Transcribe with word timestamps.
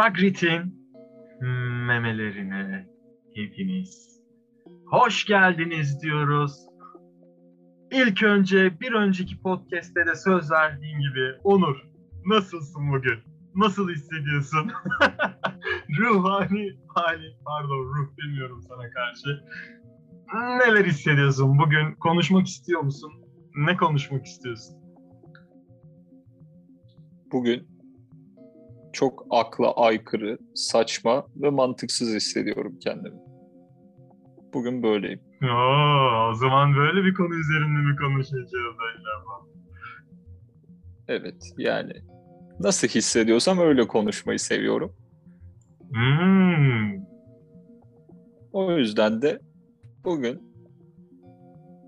Magritte'in 0.00 0.74
memelerine 1.86 2.86
hepiniz 3.34 4.20
hoş 4.86 5.24
geldiniz 5.24 6.02
diyoruz. 6.02 6.52
İlk 7.92 8.22
önce 8.22 8.80
bir 8.80 8.92
önceki 8.92 9.42
podcast'te 9.42 10.06
de 10.06 10.14
söz 10.14 10.50
verdiğim 10.50 11.00
gibi 11.00 11.34
Onur 11.44 11.76
nasılsın 12.26 12.92
bugün? 12.92 13.18
Nasıl 13.54 13.90
hissediyorsun? 13.90 14.70
Ruhani 15.98 16.78
hali, 16.94 17.36
pardon 17.44 17.84
ruh 17.84 18.08
demiyorum 18.22 18.62
sana 18.62 18.90
karşı. 18.90 19.44
Neler 20.34 20.84
hissediyorsun 20.84 21.58
bugün? 21.58 21.94
Konuşmak 21.94 22.46
istiyor 22.46 22.80
musun? 22.80 23.12
Ne 23.56 23.76
konuşmak 23.76 24.26
istiyorsun? 24.26 24.76
Bugün 27.32 27.69
çok 28.92 29.26
akla 29.30 29.72
aykırı, 29.72 30.38
saçma 30.54 31.26
ve 31.36 31.50
mantıksız 31.50 32.14
hissediyorum 32.14 32.78
kendimi. 32.82 33.18
Bugün 34.54 34.82
böyleyim. 34.82 35.20
Oo, 35.42 36.30
o 36.30 36.34
zaman 36.34 36.76
böyle 36.76 37.04
bir 37.04 37.14
konu 37.14 37.34
üzerinde 37.34 37.90
mi 37.90 37.96
konuşacağız 37.96 38.54
acaba? 38.54 39.46
Evet, 41.08 41.52
yani 41.58 41.92
nasıl 42.60 42.88
hissediyorsam 42.88 43.58
öyle 43.58 43.86
konuşmayı 43.86 44.38
seviyorum. 44.38 44.92
Hmm. 45.92 47.04
O 48.52 48.72
yüzden 48.72 49.22
de 49.22 49.40
bugün 50.04 50.50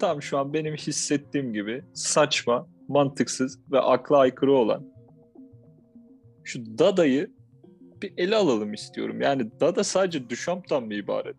tam 0.00 0.22
şu 0.22 0.38
an 0.38 0.52
benim 0.52 0.74
hissettiğim 0.74 1.52
gibi 1.52 1.84
saçma, 1.94 2.66
mantıksız 2.88 3.60
ve 3.72 3.80
akla 3.80 4.18
aykırı 4.18 4.52
olan 4.52 4.92
şu 6.44 6.78
Dada'yı 6.78 7.30
bir 8.02 8.12
ele 8.16 8.36
alalım 8.36 8.74
istiyorum. 8.74 9.20
Yani 9.20 9.50
Dada 9.60 9.84
sadece 9.84 10.30
Duchamp'tan 10.30 10.82
mı 10.82 10.94
ibaret? 10.94 11.36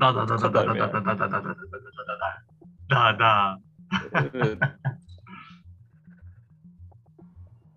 Da 0.00 0.14
da 0.14 0.28
da 0.28 0.38
da 0.38 0.54
da 0.54 0.54
da 0.54 0.74
da 0.74 1.04
da 1.04 1.04
da 1.04 1.18
da 1.18 1.30
da 1.30 1.44
da 1.44 1.54
da 2.90 3.14
da 3.14 3.18
da 3.18 3.58
Evet. 4.34 4.58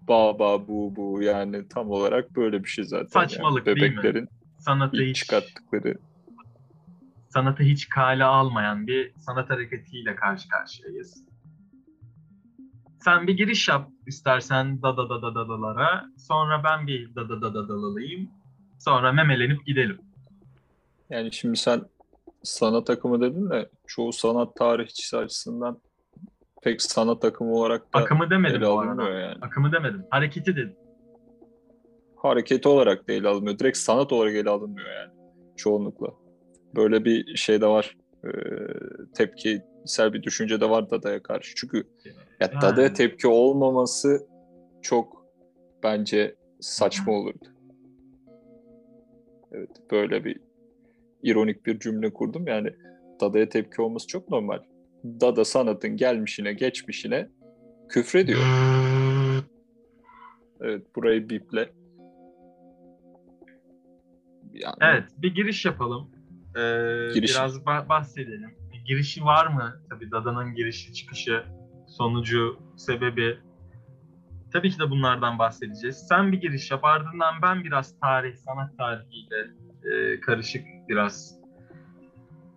Baba 0.07 0.67
bu 0.67 0.95
bu 0.95 1.21
yani 1.21 1.67
tam 1.67 1.91
olarak 1.91 2.35
böyle 2.35 2.63
bir 2.63 2.69
şey 2.69 2.85
zaten. 2.85 3.05
Saçmalık 3.07 3.67
yani. 3.67 3.79
değil 3.79 3.91
mi? 3.91 3.97
Bebeklerin 3.97 4.29
sanatı 4.59 5.01
hiç 5.01 5.15
çıkarttıkları. 5.17 5.97
sanatı 7.29 7.63
hiç 7.63 7.89
kale 7.89 8.23
almayan 8.23 8.87
bir 8.87 9.13
sanat 9.17 9.49
hareketiyle 9.49 10.15
karşı 10.15 10.49
karşıyayız. 10.49 11.26
Sen 13.03 13.27
bir 13.27 13.37
giriş 13.37 13.67
yap 13.69 13.89
istersen 14.07 14.81
da 14.81 14.97
da 14.97 15.09
da 15.09 15.21
da 15.21 15.35
da 15.35 15.49
dalara. 15.49 16.05
Sonra 16.17 16.61
ben 16.63 16.87
bir 16.87 17.15
da 17.15 17.29
da 17.29 17.41
da 17.41 17.53
da 17.53 17.69
dalalayayım. 17.69 18.29
Sonra 18.79 19.11
memelenip 19.11 19.65
gidelim. 19.65 19.99
Yani 21.09 21.33
şimdi 21.33 21.57
sen 21.57 21.81
sanat 22.43 22.89
akımı 22.89 23.21
dedin 23.21 23.49
de 23.49 23.69
çoğu 23.87 24.13
sanat 24.13 24.55
tarihçisi 24.55 25.17
açısından 25.17 25.81
pek 26.63 26.81
sanat 26.81 27.25
akımı 27.25 27.53
olarak 27.53 27.93
da 27.93 27.99
Akımı 27.99 28.29
demedim 28.29 28.55
ele 28.63 28.65
alınmıyor 28.65 29.19
yani. 29.19 29.37
Akımı 29.41 29.71
demedim. 29.71 30.05
Hareketi 30.09 30.55
dedim. 30.55 30.75
hareketi 32.15 32.67
olarak 32.67 33.07
da 33.07 33.13
ele 33.13 33.27
alınmıyor. 33.27 33.59
Direkt 33.59 33.77
sanat 33.77 34.11
olarak 34.13 34.35
ele 34.35 34.49
alınmıyor 34.49 34.89
yani 34.89 35.11
çoğunlukla. 35.57 36.07
Böyle 36.75 37.05
bir 37.05 37.35
şey 37.35 37.61
de 37.61 37.67
var. 37.67 37.97
Ee, 38.25 38.29
tepkisel 39.87 40.13
bir 40.13 40.23
düşünce 40.23 40.61
de 40.61 40.69
var 40.69 40.89
Dada'ya 40.89 41.23
karşı. 41.23 41.55
Çünkü 41.55 41.77
ya 42.05 42.13
Yani. 42.39 42.61
Dada'ya 42.61 42.93
tepki 42.93 43.27
olmaması 43.27 44.27
çok 44.81 45.25
bence 45.83 46.35
saçma 46.59 47.13
olurdu. 47.13 47.45
Evet 49.51 49.69
böyle 49.91 50.25
bir 50.25 50.39
ironik 51.23 51.65
bir 51.65 51.79
cümle 51.79 52.13
kurdum. 52.13 52.47
Yani 52.47 52.69
Dada'ya 53.21 53.49
tepki 53.49 53.81
olması 53.81 54.07
çok 54.07 54.29
normal. 54.29 54.59
Dada 55.05 55.45
sanatın 55.45 55.97
gelmişine 55.97 56.53
geçmişine 56.53 57.29
küfrediyor. 57.89 58.41
Evet 60.61 60.95
burayı 60.95 61.29
biple. 61.29 61.69
Yani 64.53 64.75
Evet, 64.81 65.03
bir 65.17 65.35
giriş 65.35 65.65
yapalım. 65.65 66.11
Ee, 66.55 67.13
Giriş. 67.13 67.31
Biraz 67.31 67.57
ba- 67.57 67.89
bahsedelim. 67.89 68.66
Girişi 68.87 69.25
var 69.25 69.47
mı? 69.47 69.81
Tabii 69.89 70.11
Dada'nın 70.11 70.55
girişi, 70.55 70.93
çıkışı, 70.93 71.43
sonucu, 71.87 72.59
sebebi. 72.75 73.39
Tabii 74.53 74.69
ki 74.69 74.79
de 74.79 74.89
bunlardan 74.89 75.39
bahsedeceğiz. 75.39 76.07
Sen 76.07 76.31
bir 76.31 76.41
giriş 76.41 76.71
yap, 76.71 76.85
ardından 76.85 77.41
ben 77.41 77.63
biraz 77.63 77.99
tarih, 77.99 78.35
sanat 78.35 78.77
tarihiyle 78.77 79.47
e, 79.83 80.19
karışık 80.19 80.65
biraz 80.87 81.37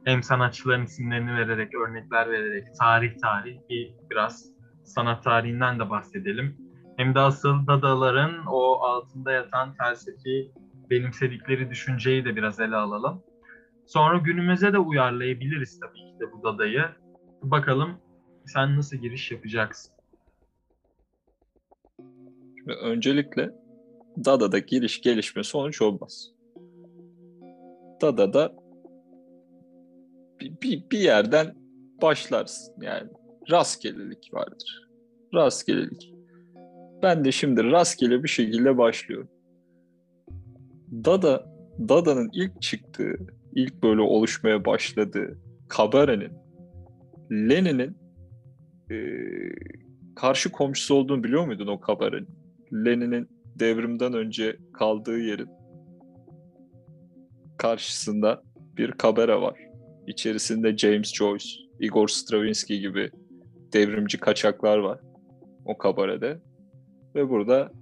hem 0.04 0.22
sanatçıların 0.22 0.84
isimlerini 0.84 1.36
vererek, 1.36 1.74
örnekler 1.74 2.30
vererek, 2.30 2.66
tarih 2.78 3.18
tarih 3.22 3.58
bir 3.68 3.94
biraz 4.10 4.47
sanat 4.84 5.24
tarihinden 5.24 5.78
de 5.78 5.91
bahsedelim. 5.91 6.56
Hem 6.97 7.14
de 7.14 7.20
asıl 7.20 7.66
Dadaların 7.66 8.47
o 8.47 8.82
altında 8.82 9.32
yatan 9.32 9.74
felsefi 9.74 10.52
benimsedikleri 10.91 11.70
düşünceyi 11.70 12.24
de 12.24 12.36
biraz 12.36 12.60
ele 12.60 12.76
alalım. 12.76 13.22
Sonra 13.91 14.19
günümüze 14.19 14.73
de 14.73 14.78
uyarlayabiliriz 14.78 15.81
tabii 15.81 15.99
ki 15.99 16.21
de 16.21 16.33
bu 16.33 16.43
dadayı. 16.43 16.83
Bakalım 17.43 18.01
sen 18.47 18.77
nasıl 18.77 18.97
giriş 18.97 19.31
yapacaksın? 19.31 19.93
Şimdi 22.59 22.73
öncelikle 22.83 23.51
Dada'da 24.25 24.59
giriş 24.59 25.01
gelişme 25.01 25.43
sonuç 25.43 25.83
olmaz. 25.83 26.31
Dada'da 28.03 28.56
bir, 30.41 30.61
bir, 30.62 30.91
bir 30.91 30.99
yerden 30.99 31.55
başlarsın 32.03 32.75
yani 32.81 33.11
rastgelelik 33.51 34.34
vardır. 34.34 34.89
Rastgelelik. 35.34 36.15
Ben 37.03 37.25
de 37.25 37.33
şimdi 37.33 37.65
rastgele 37.65 38.22
bir 38.22 38.28
şekilde 38.28 38.78
başlıyorum. 38.78 39.31
Dada, 40.93 41.47
Dada'nın 41.89 42.31
ilk 42.33 42.62
çıktığı, 42.62 43.40
ilk 43.55 43.83
böyle 43.83 44.00
oluşmaya 44.00 44.65
başladığı 44.65 45.38
kabarenin 45.69 46.33
Lenin'in 47.31 47.97
eee, 48.91 49.53
karşı 50.16 50.53
komşusu 50.53 50.94
olduğunu 50.94 51.25
biliyor 51.25 51.47
muydun 51.47 51.66
o 51.66 51.81
kabarenin? 51.81 52.28
Lenin'in 52.72 53.28
devrimden 53.59 54.12
önce 54.15 54.56
kaldığı 54.72 55.19
yerin 55.19 55.49
karşısında 57.59 58.43
bir 58.77 58.93
kabare 58.93 59.41
var. 59.41 59.59
İçerisinde 60.06 60.77
James 60.77 61.12
Joyce, 61.15 61.49
Igor 61.81 62.09
Stravinsky 62.09 62.81
gibi 62.81 63.10
devrimci 63.72 64.19
kaçaklar 64.19 64.78
var 64.78 65.00
o 65.65 65.78
kabarede. 65.78 66.39
Ve 67.15 67.28
burada 67.28 67.72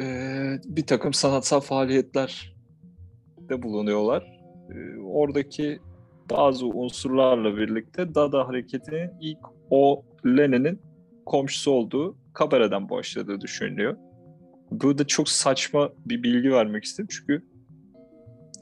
eee, 0.00 0.60
bir 0.64 0.86
takım 0.86 1.12
sanatsal 1.12 1.60
faaliyetler 1.60 2.56
de 3.48 3.62
bulunuyorlar. 3.62 4.39
Eee, 4.74 4.98
oradaki 5.04 5.80
bazı 6.30 6.66
unsurlarla 6.66 7.56
birlikte 7.56 8.14
Dada 8.14 8.48
hareketinin 8.48 9.10
ilk 9.20 9.38
o 9.70 10.04
Lenin'in 10.26 10.80
komşusu 11.26 11.70
olduğu 11.70 12.16
kabareden 12.32 12.90
başladığı 12.90 13.40
düşünülüyor. 13.40 13.96
Burada 14.70 15.06
çok 15.06 15.28
saçma 15.28 15.92
bir 16.06 16.22
bilgi 16.22 16.52
vermek 16.52 16.84
istedim 16.84 17.08
çünkü 17.10 17.42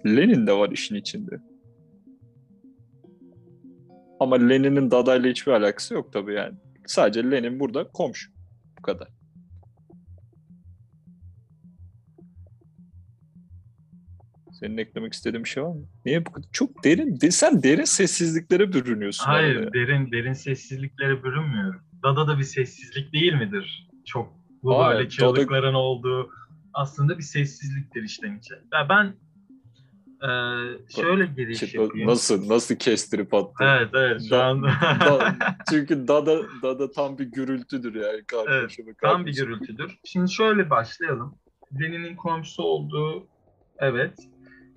Lenin 0.06 0.46
de 0.46 0.52
var 0.52 0.70
işin 0.70 0.94
içinde. 0.94 1.40
Ama 4.20 4.36
Lenin'in 4.36 4.90
Dada 4.90 5.16
ile 5.16 5.30
hiçbir 5.30 5.52
alakası 5.52 5.94
yok 5.94 6.12
tabii 6.12 6.34
yani. 6.34 6.54
Sadece 6.86 7.30
Lenin 7.30 7.60
burada 7.60 7.88
komşu. 7.88 8.30
Bu 8.78 8.82
kadar. 8.82 9.17
Senin 14.60 14.76
eklemek 14.78 15.12
istediğin 15.12 15.44
bir 15.44 15.48
şey 15.48 15.62
var 15.62 15.68
mı? 15.74 15.86
Niye 16.06 16.26
bu 16.26 16.32
kadar? 16.32 16.48
Çok 16.52 16.84
derin. 16.84 17.20
de- 17.20 17.30
Sen 17.30 17.62
derin 17.62 17.84
sessizliklere 17.84 18.72
bürünüyorsun. 18.72 19.24
Hayır, 19.24 19.56
arada 19.56 19.72
derin 19.72 20.12
derin 20.12 20.32
sessizliklere 20.32 21.24
bürünmüyorum. 21.24 21.80
Dada 22.02 22.28
da 22.28 22.38
bir 22.38 22.44
sessizlik 22.44 23.12
değil 23.12 23.32
midir? 23.34 23.88
Çok 24.06 24.32
bu 24.62 24.78
Hayır, 24.78 24.94
böyle 24.96 25.04
Dada- 25.04 25.10
çığlıkların 25.10 25.74
olduğu 25.74 26.30
aslında 26.74 27.18
bir 27.18 27.22
sessizliktir 27.22 28.02
içten 28.02 28.38
içe. 28.38 28.54
Ya 28.72 28.88
ben 28.88 29.14
e, 30.22 30.28
şöyle 30.96 31.26
giriş 31.26 31.58
Şey, 31.58 31.80
yapayım. 31.80 32.08
nasıl 32.08 32.48
nasıl 32.48 32.74
kestirip 32.74 33.34
attın? 33.34 33.64
Evet 33.64 33.88
evet 33.94 34.22
şu 34.24 34.30
Da- 34.30 34.44
an 34.46 34.62
Da- 34.62 35.36
çünkü 35.70 36.08
Dada 36.08 36.38
Dada 36.62 36.90
tam 36.90 37.18
bir 37.18 37.24
gürültüdür 37.24 37.94
yani 37.94 38.24
kardeşim. 38.24 38.86
tam 39.02 39.26
bir 39.26 39.34
gürültüdür. 39.36 39.98
Şimdi 40.04 40.32
şöyle 40.32 40.70
başlayalım. 40.70 41.34
Lenin'in 41.80 42.16
komşusu 42.16 42.62
olduğu 42.62 43.26
evet 43.78 44.18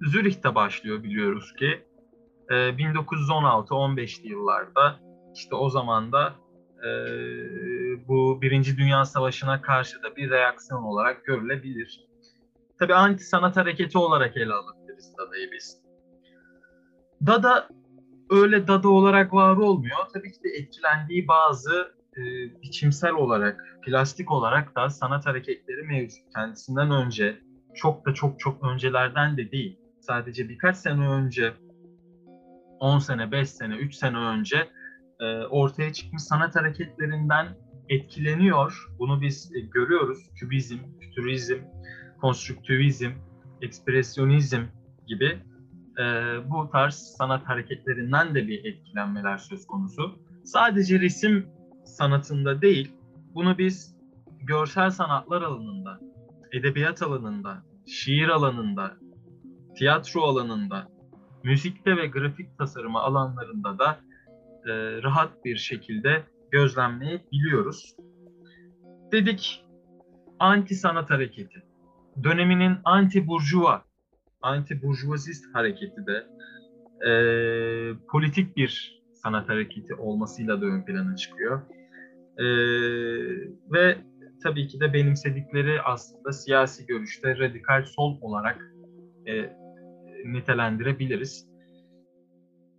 Zürih'te 0.01 0.55
başlıyor 0.55 1.03
biliyoruz 1.03 1.53
ki. 1.53 1.85
Ee, 2.49 2.53
1916-15'li 2.53 4.27
yıllarda 4.27 4.99
işte 5.35 5.55
o 5.55 5.69
zaman 5.69 6.11
da 6.11 6.35
e, 6.83 6.89
bu 8.07 8.41
Birinci 8.41 8.77
Dünya 8.77 9.05
Savaşı'na 9.05 9.61
karşı 9.61 10.03
da 10.03 10.15
bir 10.15 10.29
reaksiyon 10.29 10.83
olarak 10.83 11.25
görülebilir. 11.25 12.07
tabii 12.79 12.93
anti 12.93 13.23
sanat 13.23 13.57
hareketi 13.57 13.97
olarak 13.97 14.37
ele 14.37 14.53
alabiliriz 14.53 15.13
Dada'yı 15.17 15.51
biz. 15.51 15.81
Dada 17.25 17.67
öyle 18.29 18.67
Dada 18.67 18.89
olarak 18.89 19.33
var 19.33 19.57
olmuyor. 19.57 19.97
Tabii 20.13 20.31
ki 20.31 20.43
de 20.43 20.49
etkilendiği 20.49 21.27
bazı 21.27 21.91
e, 22.17 22.21
biçimsel 22.61 23.13
olarak, 23.13 23.79
plastik 23.85 24.31
olarak 24.31 24.75
da 24.75 24.89
sanat 24.89 25.25
hareketleri 25.25 25.83
mevcut. 25.83 26.33
Kendisinden 26.35 26.91
önce, 26.91 27.41
çok 27.75 28.05
da 28.05 28.13
çok 28.13 28.39
çok 28.39 28.63
öncelerden 28.63 29.37
de 29.37 29.51
değil. 29.51 29.80
Sadece 30.01 30.49
birkaç 30.49 30.77
sene 30.77 31.07
önce, 31.07 31.53
10 32.79 32.99
sene, 32.99 33.31
5 33.31 33.49
sene, 33.49 33.75
3 33.75 33.95
sene 33.95 34.17
önce 34.17 34.67
e, 35.19 35.25
ortaya 35.45 35.93
çıkmış 35.93 36.23
sanat 36.23 36.55
hareketlerinden 36.55 37.47
etkileniyor. 37.89 38.87
Bunu 38.99 39.21
biz 39.21 39.51
e, 39.55 39.59
görüyoruz. 39.59 40.29
Kübizm, 40.35 40.77
fütürizm, 40.99 41.59
konstruktivizm, 42.21 43.11
ekspresyonizm 43.61 44.61
gibi 45.07 45.39
e, 45.99 46.03
bu 46.49 46.69
tarz 46.71 46.95
sanat 46.95 47.43
hareketlerinden 47.43 48.35
de 48.35 48.47
bir 48.47 48.65
etkilenmeler 48.65 49.37
söz 49.37 49.67
konusu. 49.67 50.19
Sadece 50.43 50.99
resim 50.99 51.47
sanatında 51.85 52.61
değil, 52.61 52.91
bunu 53.33 53.57
biz 53.57 53.95
görsel 54.39 54.89
sanatlar 54.89 55.41
alanında, 55.41 55.99
edebiyat 56.51 57.01
alanında, 57.01 57.63
şiir 57.87 58.29
alanında, 58.29 58.97
tiyatro 59.75 60.21
alanında, 60.21 60.87
müzikte 61.43 61.97
ve 61.97 62.07
grafik 62.07 62.57
tasarımı 62.57 62.99
alanlarında 62.99 63.79
da 63.79 63.99
e, 64.65 64.71
rahat 65.03 65.45
bir 65.45 65.55
şekilde 65.55 66.23
gözlemleyebiliyoruz. 66.51 67.95
Dedik 69.11 69.65
anti 70.39 70.75
sanat 70.75 71.09
hareketi. 71.09 71.63
Döneminin 72.23 72.77
anti 72.83 73.27
burjuva, 73.27 73.83
anti 74.41 74.81
burjuvazist 74.81 75.55
hareketi 75.55 76.05
de 76.05 76.27
e, 77.09 77.11
politik 78.11 78.57
bir 78.57 79.01
sanat 79.13 79.49
hareketi 79.49 79.95
olmasıyla 79.95 80.61
da 80.61 80.65
ön 80.65 80.85
plana 80.85 81.15
çıkıyor. 81.15 81.61
E, 82.37 82.45
ve 83.71 83.97
tabii 84.43 84.67
ki 84.67 84.79
de 84.79 84.93
benimsedikleri 84.93 85.81
aslında 85.81 86.31
siyasi 86.31 86.85
görüşte 86.85 87.37
radikal 87.37 87.85
sol 87.85 88.17
olarak 88.21 88.73
e, 89.27 89.60
nitelendirebiliriz. 90.25 91.47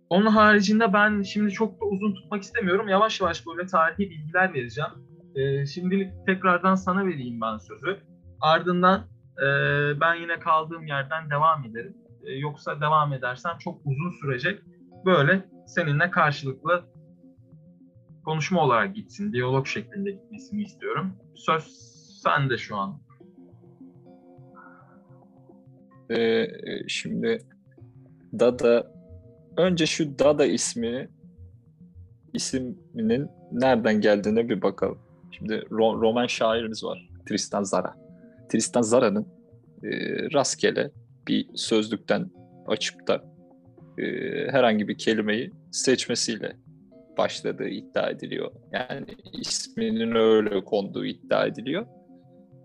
Onun 0.09 0.25
haricinde 0.25 0.93
ben 0.93 1.21
şimdi 1.21 1.51
çok 1.51 1.81
da 1.81 1.85
uzun 1.85 2.13
tutmak 2.13 2.43
istemiyorum. 2.43 2.87
Yavaş 2.87 3.21
yavaş 3.21 3.47
böyle 3.47 3.67
tarihi 3.67 4.09
bilgiler 4.09 4.53
vereceğim. 4.53 4.91
E, 5.35 5.65
şimdilik 5.65 6.25
tekrardan 6.25 6.75
sana 6.75 7.05
vereyim 7.05 7.41
ben 7.41 7.57
sözü. 7.57 7.97
Ardından 8.41 9.01
e, 9.37 9.45
ben 10.01 10.15
yine 10.15 10.39
kaldığım 10.39 10.87
yerden 10.87 11.29
devam 11.29 11.65
ederim. 11.65 11.97
E, 12.23 12.31
yoksa 12.31 12.81
devam 12.81 13.13
edersem 13.13 13.57
çok 13.59 13.81
uzun 13.85 14.11
sürecek. 14.21 14.61
Böyle 15.05 15.45
seninle 15.67 16.11
karşılıklı 16.11 16.83
konuşma 18.25 18.61
olarak 18.61 18.95
gitsin, 18.95 19.33
diyalog 19.33 19.67
şeklinde 19.67 20.11
gitmesini 20.11 20.61
istiyorum. 20.61 21.13
Söz 21.35 21.63
sende 22.23 22.57
şu 22.57 22.75
an. 22.75 23.01
Ee, 26.11 26.47
şimdi 26.87 27.39
Dada 28.39 28.91
önce 29.57 29.85
şu 29.85 30.19
Dada 30.19 30.45
ismi 30.45 31.09
isminin 32.33 33.29
nereden 33.51 34.01
geldiğine 34.01 34.49
bir 34.49 34.61
bakalım. 34.61 34.97
Şimdi 35.31 35.53
ro- 35.53 36.01
roman 36.01 36.27
şairimiz 36.27 36.83
var. 36.83 37.09
Tristan 37.25 37.63
Zara. 37.63 37.95
Tristan 38.49 38.81
Zara'nın 38.81 39.27
e, 39.83 39.89
rastgele 40.33 40.91
bir 41.27 41.47
sözlükten 41.55 42.31
açıp 42.67 43.07
da 43.07 43.23
e, 43.97 44.03
herhangi 44.51 44.87
bir 44.87 44.97
kelimeyi 44.97 45.51
seçmesiyle 45.71 46.55
başladığı 47.17 47.67
iddia 47.67 48.09
ediliyor. 48.09 48.51
Yani 48.71 49.05
isminin 49.33 50.15
öyle 50.15 50.63
konduğu 50.63 51.05
iddia 51.05 51.45
ediliyor. 51.45 51.85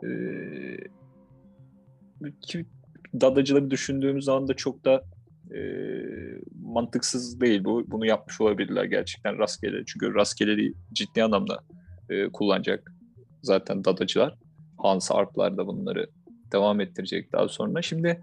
E, 0.05 0.09
dadacıları 3.15 3.71
düşündüğümüz 3.71 4.29
anda 4.29 4.55
çok 4.55 4.85
da 4.85 5.03
e, 5.55 5.61
mantıksız 6.63 7.41
değil 7.41 7.65
bu. 7.65 7.85
Bunu 7.91 8.07
yapmış 8.07 8.41
olabilirler 8.41 8.85
gerçekten 8.85 9.39
rastgele. 9.39 9.85
Çünkü 9.87 10.15
rastgeleliği 10.15 10.75
ciddi 10.93 11.25
anlamda 11.25 11.61
e, 12.11 12.29
kullanacak 12.29 12.93
zaten 13.43 13.85
dadacılar. 13.85 14.35
Hans 14.79 15.11
Arp'lar 15.13 15.57
da 15.57 15.67
bunları 15.67 16.07
devam 16.53 16.81
ettirecek 16.81 17.33
daha 17.33 17.49
sonra. 17.49 17.83
Şimdi 17.83 18.21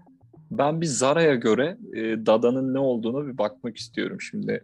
ben 0.50 0.80
bir 0.80 0.86
Zara'ya 0.86 1.34
göre 1.34 1.78
e, 1.94 2.26
Dada'nın 2.26 2.74
ne 2.74 2.78
olduğunu 2.78 3.26
bir 3.26 3.38
bakmak 3.38 3.76
istiyorum. 3.76 4.20
Şimdi 4.20 4.60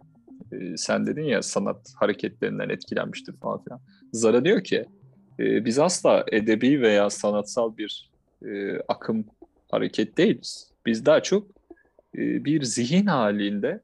e, 0.51 0.77
sen 0.77 1.07
dedin 1.07 1.23
ya 1.23 1.41
sanat 1.41 1.93
hareketlerinden 1.95 2.69
etkilenmiştir 2.69 3.33
falan 3.37 3.63
filan. 3.63 3.79
Zara 4.13 4.45
diyor 4.45 4.63
ki 4.63 4.85
e, 5.39 5.65
biz 5.65 5.79
asla 5.79 6.25
edebi 6.31 6.81
veya 6.81 7.09
sanatsal 7.09 7.77
bir 7.77 8.11
e, 8.45 8.77
akım 8.87 9.25
hareket 9.73 10.17
değiliz. 10.17 10.71
Biz 10.85 11.05
daha 11.05 11.23
çok 11.23 11.47
e, 12.17 12.45
bir 12.45 12.63
zihin 12.63 13.05
halinde 13.05 13.81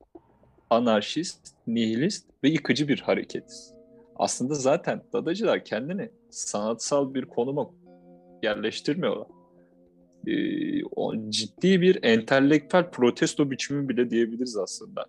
anarşist, 0.70 1.40
nihilist 1.68 2.26
ve 2.44 2.50
yıkıcı 2.50 2.88
bir 2.88 3.00
hareketiz. 3.00 3.74
Aslında 4.16 4.54
zaten 4.54 5.02
dadacılar 5.14 5.66
kendini 5.66 6.10
sanatsal 6.30 7.14
bir 7.14 7.26
konuma 7.26 7.70
yerleştirmiyorlar. 8.44 9.28
E, 10.28 11.30
ciddi 11.30 11.82
bir 11.82 12.04
entelektüel 12.04 12.90
protesto 12.90 13.52
biçimi 13.52 13.90
bile 13.90 14.10
diyebiliriz 14.10 14.58
aslında 14.58 15.06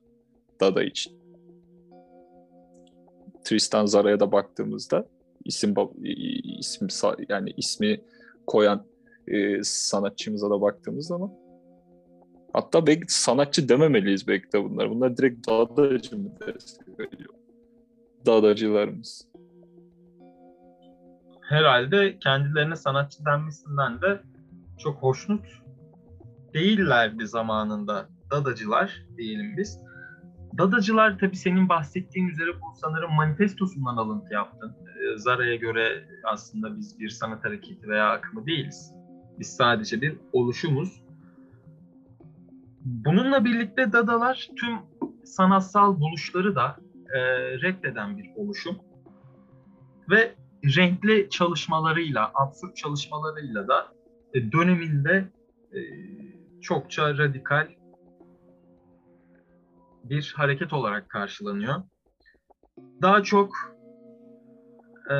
Dada 0.61 0.83
için. 0.83 1.13
Tristan 3.45 3.87
Zara'ya 3.87 4.21
da 4.21 4.33
baktığımızda 4.33 5.07
isim 5.45 5.75
isim 6.59 6.89
yani 7.29 7.55
ismi 7.57 8.01
koyan 8.47 8.85
e, 9.31 9.65
sanatçımıza 9.65 10.51
da 10.51 10.61
baktığımız 10.61 11.07
zaman 11.07 11.31
hatta 12.53 12.87
belki 12.87 13.15
sanatçı 13.15 13.69
dememeliyiz 13.69 14.29
belki 14.29 14.53
de 14.53 14.65
bunlar. 14.65 14.91
Bunlar 14.91 15.17
direkt 15.17 15.49
dağdacı 15.49 16.19
mı 16.19 16.31
desek 16.41 16.87
Dağdacılarımız. 18.27 19.29
Herhalde 21.41 22.19
kendilerine 22.19 22.77
sanatçı 22.77 23.25
denmesinden 23.27 24.03
de 24.03 24.21
çok 24.79 24.97
hoşnut 24.97 25.47
değillerdi 26.55 27.27
zamanında 27.27 28.09
dadacılar 28.31 29.07
diyelim 29.17 29.57
biz. 29.57 29.81
Dadacılar 30.59 31.19
tabii 31.19 31.37
senin 31.37 31.69
bahsettiğin 31.69 32.29
üzere 32.29 32.51
bu 32.55 32.77
sanırım 32.81 33.13
manifestosundan 33.13 33.97
alıntı 33.97 34.35
yaptın. 34.35 34.77
Ee, 34.87 35.19
Zara'ya 35.19 35.57
göre 35.57 36.05
aslında 36.25 36.77
biz 36.77 36.99
bir 36.99 37.09
sanat 37.09 37.45
hareketi 37.45 37.89
veya 37.89 38.11
akımı 38.11 38.47
değiliz. 38.47 39.00
Biz 39.41 39.57
sadece 39.57 40.01
bir 40.01 40.17
oluşumuz. 40.33 41.03
Bununla 42.81 43.45
birlikte 43.45 43.93
Dadalar 43.93 44.49
tüm 44.57 44.79
sanatsal 45.25 46.01
buluşları 46.01 46.55
da 46.55 46.77
e, 47.15 47.21
reddeden 47.61 48.19
bir 48.19 48.31
oluşum. 48.37 48.79
Ve 50.11 50.35
renkli 50.77 51.31
çalışmalarıyla, 51.31 52.31
absürt 52.35 52.77
çalışmalarıyla 52.77 53.69
da 53.69 53.89
e, 54.35 54.53
döneminde 54.53 55.29
e, 55.73 55.81
çokça 56.61 57.19
radikal 57.19 57.69
bir 60.05 60.35
hareket 60.37 60.73
olarak 60.73 61.09
karşılanıyor. 61.09 61.83
Daha 63.03 63.23
çok 63.23 63.53
e, 65.11 65.15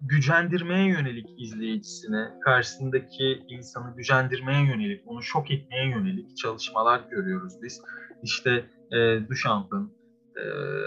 gücendirmeye 0.00 0.86
yönelik 0.86 1.26
izleyicisine, 1.38 2.28
karşısındaki 2.44 3.42
insanı 3.48 3.96
gücendirmeye 3.96 4.66
yönelik, 4.66 5.02
onu 5.06 5.22
şok 5.22 5.50
etmeye 5.50 5.90
yönelik 5.90 6.36
çalışmalar 6.36 7.00
görüyoruz 7.10 7.54
biz. 7.62 7.82
İşte 8.22 8.64
e, 8.92 9.28
Duchamp'ın, 9.28 9.92
e, 10.36 10.42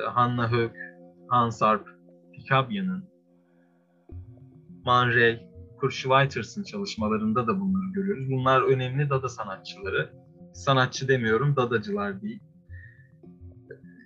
Hannah 0.10 0.52
Höck, 0.52 0.76
Hans 1.28 1.62
Arp, 1.62 1.88
Picabio'nun, 2.34 3.06
Man 4.86 5.08
Ray, 5.08 5.54
Kurt 5.80 5.94
çalışmalarında 6.66 7.48
da 7.48 7.60
bunları 7.60 7.94
görüyoruz. 7.94 8.32
Bunlar 8.32 8.62
önemli 8.62 9.10
dada 9.10 9.30
sanatçıları. 9.30 10.10
Sanatçı 10.54 11.08
demiyorum, 11.08 11.56
dadacılar 11.56 12.22
değil. 12.22 12.40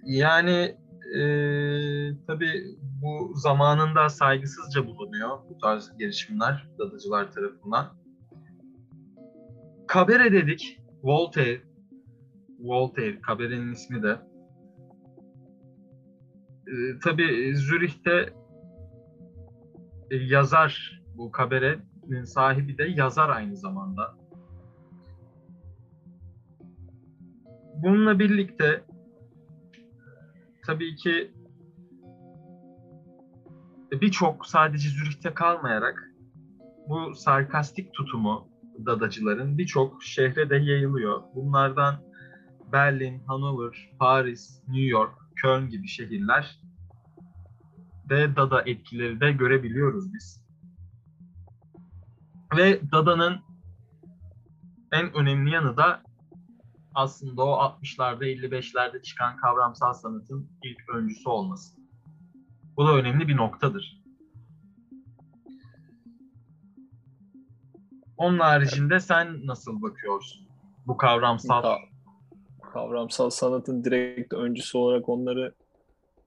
Yani 0.05 0.77
e, 1.15 1.21
tabii 2.27 2.77
bu 3.01 3.31
zamanında 3.35 4.09
saygısızca 4.09 4.85
bulunuyor 4.85 5.37
bu 5.49 5.57
tarz 5.57 5.97
girişimler 5.99 6.69
dadıcılar 6.79 7.31
tarafından. 7.31 7.97
Kabere 9.87 10.31
dedik. 10.31 10.79
Voltaire. 11.03 11.61
Voltaire. 12.59 13.21
Kabere'nin 13.21 13.73
ismi 13.73 14.03
de. 14.03 14.19
E, 16.67 16.99
tabii 17.03 17.55
Zürih'te 17.55 18.33
e, 20.11 20.15
yazar 20.15 21.01
bu 21.17 21.31
Kabere'nin 21.31 22.23
sahibi 22.23 22.77
de 22.77 22.83
yazar 22.83 23.29
aynı 23.29 23.55
zamanda. 23.57 24.17
Bununla 27.83 28.19
birlikte 28.19 28.83
tabii 30.67 30.95
ki 30.95 31.33
birçok 33.91 34.45
sadece 34.45 34.89
Zürih'te 34.89 35.33
kalmayarak 35.33 36.11
bu 36.89 37.15
sarkastik 37.15 37.93
tutumu 37.93 38.47
dadacıların 38.85 39.57
birçok 39.57 40.03
şehre 40.03 40.49
de 40.49 40.55
yayılıyor. 40.55 41.23
Bunlardan 41.35 41.95
Berlin, 42.71 43.23
Hanover, 43.27 43.91
Paris, 43.99 44.63
New 44.67 44.85
York, 44.85 45.13
Köln 45.35 45.69
gibi 45.69 45.87
şehirler 45.87 46.59
de 48.09 48.35
Dada 48.35 48.61
etkileri 48.61 49.21
de 49.21 49.31
görebiliyoruz 49.31 50.13
biz. 50.13 50.47
Ve 52.57 52.81
Dada'nın 52.91 53.39
en 54.91 55.13
önemli 55.13 55.51
yanı 55.51 55.77
da 55.77 56.06
aslında 56.97 57.43
o 57.45 57.51
60'larda 57.51 58.25
55'lerde 58.25 59.01
çıkan 59.01 59.37
kavramsal 59.37 59.93
sanatın 59.93 60.49
ilk 60.63 60.95
öncüsü 60.95 61.29
olması. 61.29 61.75
Bu 62.77 62.87
da 62.87 62.95
önemli 62.95 63.27
bir 63.27 63.37
noktadır. 63.37 64.01
Onun 68.17 68.39
haricinde 68.39 68.99
sen 68.99 69.47
nasıl 69.47 69.81
bakıyorsun 69.81 70.47
bu 70.87 70.97
kavramsal? 70.97 71.63
Ka- 71.63 71.89
kavramsal 72.73 73.29
sanatın 73.29 73.83
direkt 73.83 74.33
öncüsü 74.33 74.77
olarak 74.77 75.09
onları 75.09 75.53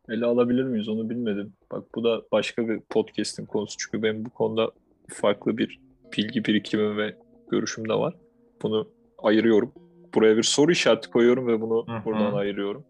ele 0.09 0.27
alabilir 0.27 0.65
miyiz 0.65 0.89
onu 0.89 1.11
bilmedim. 1.11 1.53
Bak 1.73 1.85
bu 1.95 2.05
da 2.05 2.23
başka 2.33 2.69
bir 2.69 2.81
podcast'in 2.81 3.47
konusu 3.47 3.77
çünkü 3.79 4.03
benim 4.03 4.25
bu 4.25 4.31
konuda 4.31 4.71
farklı 5.09 5.59
bir 5.59 5.81
bilgi 6.17 6.45
birikimim 6.45 6.97
ve 6.97 7.19
görüşüm 7.51 7.89
de 7.89 7.95
var. 7.95 8.15
Bunu 8.63 8.89
ayırıyorum. 9.19 9.73
Buraya 10.15 10.37
bir 10.37 10.43
soru 10.43 10.73
işareti 10.73 11.11
koyuyorum 11.11 11.47
ve 11.47 11.61
bunu 11.61 11.87
Hı 11.87 11.97
hı. 11.97 12.05
buradan 12.05 12.35
ayırıyorum. 12.35 12.85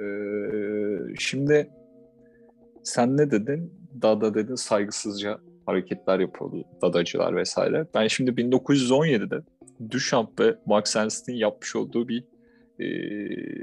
Ee, 0.00 1.14
şimdi 1.18 1.70
sen 2.82 3.16
ne 3.16 3.30
dedin? 3.30 3.72
Dada 4.02 4.34
dedin 4.34 4.54
saygısızca 4.54 5.38
hareketler 5.66 6.18
yapıyordu 6.18 6.64
dadacılar 6.82 7.36
vesaire. 7.36 7.86
Ben 7.94 8.06
şimdi 8.06 8.30
1917'de 8.30 9.42
Duchamp 9.90 10.40
ve 10.40 10.54
Max 10.66 10.96
Ernst'in 10.96 11.34
yapmış 11.34 11.76
olduğu 11.76 12.08
bir 12.08 12.24
e, 12.80 12.86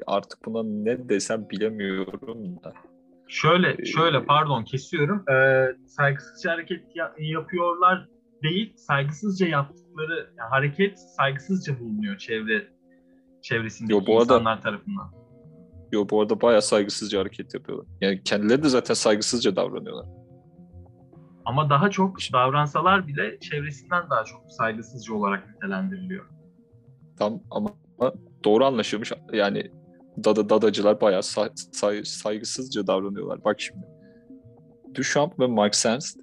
artık 0.08 0.46
buna 0.46 0.64
ne 0.64 1.10
desem 1.10 1.50
bilemiyorum 1.50 2.64
da. 2.64 2.74
Şöyle, 3.28 3.86
şöyle 3.86 4.26
pardon 4.26 4.64
kesiyorum. 4.64 5.24
Ee, 5.30 5.68
saygısızca 5.88 6.52
hareket 6.52 6.96
ya- 6.96 7.14
yapıyorlar 7.20 8.08
değil, 8.44 8.74
saygısızca 8.78 9.48
yaptıkları 9.48 10.34
yani 10.38 10.50
hareket 10.50 11.00
saygısızca 11.00 11.80
bulunuyor 11.80 12.18
çevre 12.18 12.68
çevresindeki 13.42 13.94
Yo, 13.94 14.02
bu 14.08 14.12
arada- 14.20 14.24
insanlar 14.24 14.62
tarafından. 14.62 15.12
Yo 15.92 16.08
bu 16.10 16.22
arada 16.22 16.42
bayağı 16.42 16.62
saygısızca 16.62 17.20
hareket 17.20 17.54
yapıyorlar. 17.54 17.88
Yani 18.02 18.24
kendileri 18.24 18.64
de 18.64 18.70
zaten 18.70 18.94
saygısızca 18.94 19.56
davranıyorlar. 19.56 20.06
Ama 21.46 21.70
daha 21.70 21.90
çok 21.90 22.18
davransalar 22.34 23.08
bile 23.08 23.40
çevresinden 23.40 24.10
daha 24.10 24.24
çok 24.24 24.42
saygısızca 24.52 25.14
olarak 25.14 25.50
nitelendiriliyor. 25.54 26.26
Tam 27.20 27.40
ama 27.52 27.70
doğru 28.46 28.66
anlaşılmış. 28.66 29.12
Yani 29.34 29.72
dada 30.24 30.50
dadacılar 30.50 31.02
bayağı 31.02 31.24
say- 31.24 31.50
say- 31.72 32.06
saygısızca 32.06 32.88
davranıyorlar. 32.88 33.44
Bak 33.44 33.62
şimdi. 33.62 33.86
Duchamp 34.96 35.40
ve 35.40 35.48
Max 35.48 35.86
Ernst 35.86 36.20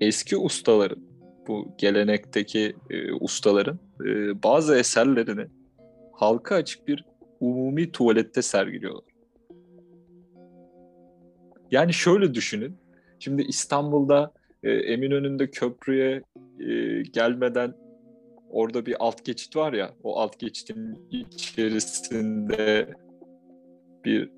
eski 0.00 0.36
ustaların 0.36 0.98
bu 1.48 1.74
gelenekteki 1.78 2.76
e, 2.90 3.12
ustaların 3.12 3.78
e, 4.06 4.42
bazı 4.42 4.76
eserlerini 4.76 5.46
halka 6.12 6.54
açık 6.54 6.88
bir 6.88 7.04
umumi 7.40 7.92
tuvalette 7.92 8.42
sergiliyorlar. 8.42 9.14
Yani 11.70 11.92
şöyle 11.92 12.34
düşünün. 12.34 12.76
Şimdi 13.18 13.42
İstanbul'da 13.42 14.32
e, 14.62 14.70
Eminönü'nde 14.70 15.50
köprüye 15.50 16.22
e, 16.60 17.02
gelmeden 17.02 17.74
orada 18.50 18.86
bir 18.86 18.96
alt 18.98 19.24
geçit 19.24 19.56
var 19.56 19.72
ya, 19.72 19.90
o 20.02 20.18
alt 20.20 20.38
geçitin 20.38 21.08
içerisinde 21.10 22.88
bir 24.04 24.30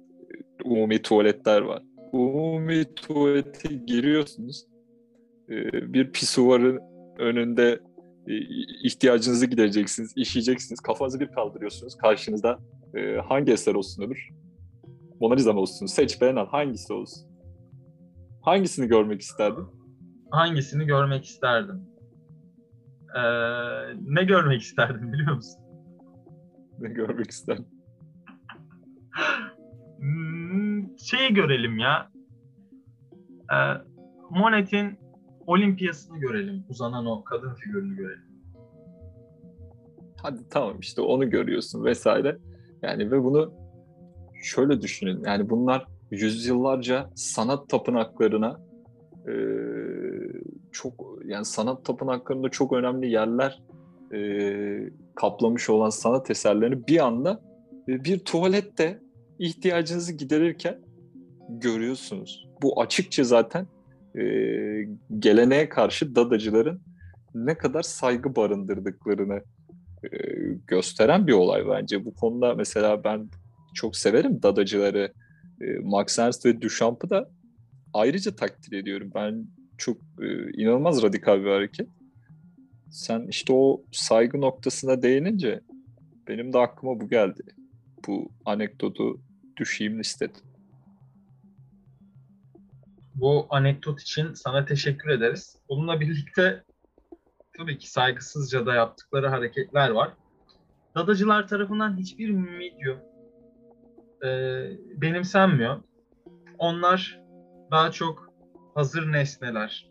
umumi 0.64 1.02
tuvaletler 1.02 1.60
var. 1.62 1.82
Umumi 2.12 2.94
tuvalete 2.94 3.74
giriyorsunuz. 3.74 4.66
E, 5.50 5.54
bir 5.92 6.12
pisuvarın 6.12 6.80
önünde 7.18 7.80
e, 8.26 8.34
ihtiyacınızı 8.84 9.46
gidereceksiniz, 9.46 10.12
işeyeceksiniz. 10.16 10.80
Kafanızı 10.80 11.20
bir 11.20 11.28
kaldırıyorsunuz. 11.28 11.96
Karşınızda 11.96 12.58
e, 12.94 13.16
hangi 13.16 13.52
eser 13.52 13.74
olsun 13.74 14.02
ömür? 14.02 14.28
Mona 15.20 15.34
Lisa 15.34 15.52
mı 15.52 15.60
olsun? 15.60 15.86
Seç 15.86 16.20
beğen 16.20 16.36
al. 16.36 16.46
Hangisi 16.46 16.92
olsun? 16.92 17.28
Hangisini 18.42 18.86
görmek 18.88 19.20
isterdin? 19.20 19.66
Hangisini 20.30 20.86
görmek 20.86 21.24
isterdim? 21.24 21.80
Ee, 23.16 23.20
ne 24.00 24.24
görmek 24.24 24.62
isterdim 24.62 25.12
biliyor 25.12 25.34
musun? 25.34 25.62
Ne 26.78 26.88
görmek 26.88 27.30
isterdin? 27.30 27.66
Hmm, 29.98 30.98
şeyi 30.98 31.34
görelim 31.34 31.78
ya. 31.78 32.10
Ee, 33.52 33.56
Monet'in 34.30 34.98
olimpiyasını 35.46 36.18
görelim. 36.18 36.64
Uzanan 36.68 37.06
o 37.06 37.24
kadın 37.24 37.54
figürünü 37.54 37.96
görelim. 37.96 38.24
Hadi 40.22 40.48
tamam 40.50 40.80
işte 40.80 41.00
onu 41.00 41.30
görüyorsun 41.30 41.84
vesaire. 41.84 42.38
Yani 42.82 43.10
ve 43.10 43.24
bunu 43.24 43.52
şöyle 44.42 44.82
düşünün. 44.82 45.22
Yani 45.24 45.50
bunlar 45.50 45.86
yüzyıllarca 46.10 47.10
sanat 47.14 47.68
tapınaklarına 47.68 48.60
e, 49.28 49.34
çok 50.72 51.18
yani 51.24 51.44
sanat 51.44 51.84
tapınaklarında 51.84 52.48
çok 52.48 52.72
önemli 52.72 53.10
yerler 53.10 53.62
e, 54.14 54.90
kaplamış 55.14 55.70
olan 55.70 55.90
sanat 55.90 56.30
eserlerini 56.30 56.86
bir 56.86 57.06
anda 57.06 57.40
e, 57.88 58.04
bir 58.04 58.18
tuvalette 58.18 59.00
ihtiyacınızı 59.38 60.12
giderirken 60.12 60.78
görüyorsunuz. 61.48 62.48
Bu 62.62 62.80
açıkça 62.80 63.24
zaten 63.24 63.66
e, 64.16 64.24
geleneğe 65.18 65.68
karşı 65.68 66.14
dadacıların 66.14 66.80
ne 67.34 67.58
kadar 67.58 67.82
saygı 67.82 68.36
barındırdıklarını 68.36 69.40
e, 70.04 70.18
gösteren 70.66 71.26
bir 71.26 71.32
olay 71.32 71.68
bence. 71.68 72.04
Bu 72.04 72.14
konuda 72.14 72.54
mesela 72.54 73.04
ben 73.04 73.28
çok 73.74 73.96
severim 73.96 74.42
dadacıları. 74.42 75.12
E, 75.60 75.78
Max 75.82 76.18
Ernst 76.18 76.46
ve 76.46 76.60
Duchamp'ı 76.60 77.10
da 77.10 77.30
ayrıca 77.92 78.36
takdir 78.36 78.76
ediyorum. 78.76 79.10
Ben 79.14 79.46
çok 79.78 79.96
e, 80.22 80.26
inanılmaz 80.62 81.02
radikal 81.02 81.44
bir 81.44 81.50
hareket. 81.50 81.88
Sen 82.90 83.26
işte 83.28 83.52
o 83.52 83.84
saygı 83.92 84.40
noktasına 84.40 85.02
değinince 85.02 85.60
benim 86.28 86.52
de 86.52 86.58
aklıma 86.58 87.00
bu 87.00 87.08
geldi. 87.08 87.42
Bu 88.06 88.30
anekdotu 88.44 89.20
düşeyim 89.56 90.00
istedim. 90.00 90.45
Bu 93.16 93.46
anekdot 93.50 94.00
için 94.00 94.32
sana 94.34 94.64
teşekkür 94.64 95.10
ederiz. 95.10 95.58
Bununla 95.68 96.00
birlikte 96.00 96.64
tabii 97.58 97.78
ki 97.78 97.90
saygısızca 97.90 98.66
da 98.66 98.74
yaptıkları 98.74 99.28
hareketler 99.28 99.90
var. 99.90 100.12
Dadacılar 100.94 101.48
tarafından 101.48 101.96
hiçbir 101.96 102.30
medium 102.30 102.98
e, 104.24 104.28
benimsenmiyor. 105.00 105.82
Onlar 106.58 107.20
daha 107.70 107.90
çok 107.90 108.32
hazır 108.74 109.12
nesneler, 109.12 109.90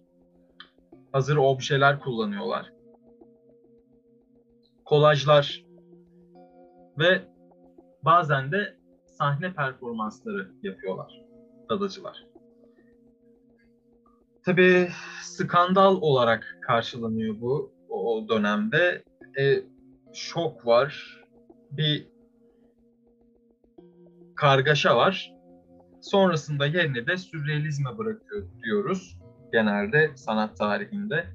hazır 1.11 1.37
objeler 1.37 1.99
kullanıyorlar. 1.99 2.71
Kolajlar 4.85 5.65
ve 6.99 7.27
bazen 8.01 8.51
de 8.51 8.77
sahne 9.05 9.53
performansları 9.53 10.51
yapıyorlar 10.63 11.21
dadacılar. 11.69 12.34
Tabii 14.45 14.89
skandal 15.21 16.01
olarak 16.01 16.57
karşılanıyor 16.61 17.41
bu 17.41 17.73
o 17.89 18.25
dönemde. 18.29 19.03
E, 19.39 19.63
şok 20.13 20.65
var. 20.65 21.21
Bir 21.71 22.07
kargaşa 24.35 24.97
var. 24.97 25.33
Sonrasında 26.01 26.65
yerini 26.65 27.07
de 27.07 27.17
sürrealizme 27.17 27.97
bırakıyor 27.97 28.47
diyoruz 28.63 29.19
genelde 29.51 30.11
sanat 30.15 30.57
tarihinde. 30.57 31.25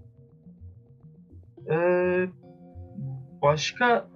Ee, 1.70 2.28
başka 3.42 4.08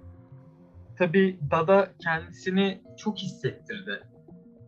tabii 0.97 1.39
Dada 1.51 1.91
kendisini 2.03 2.83
çok 2.97 3.17
hissettirdi. 3.17 4.03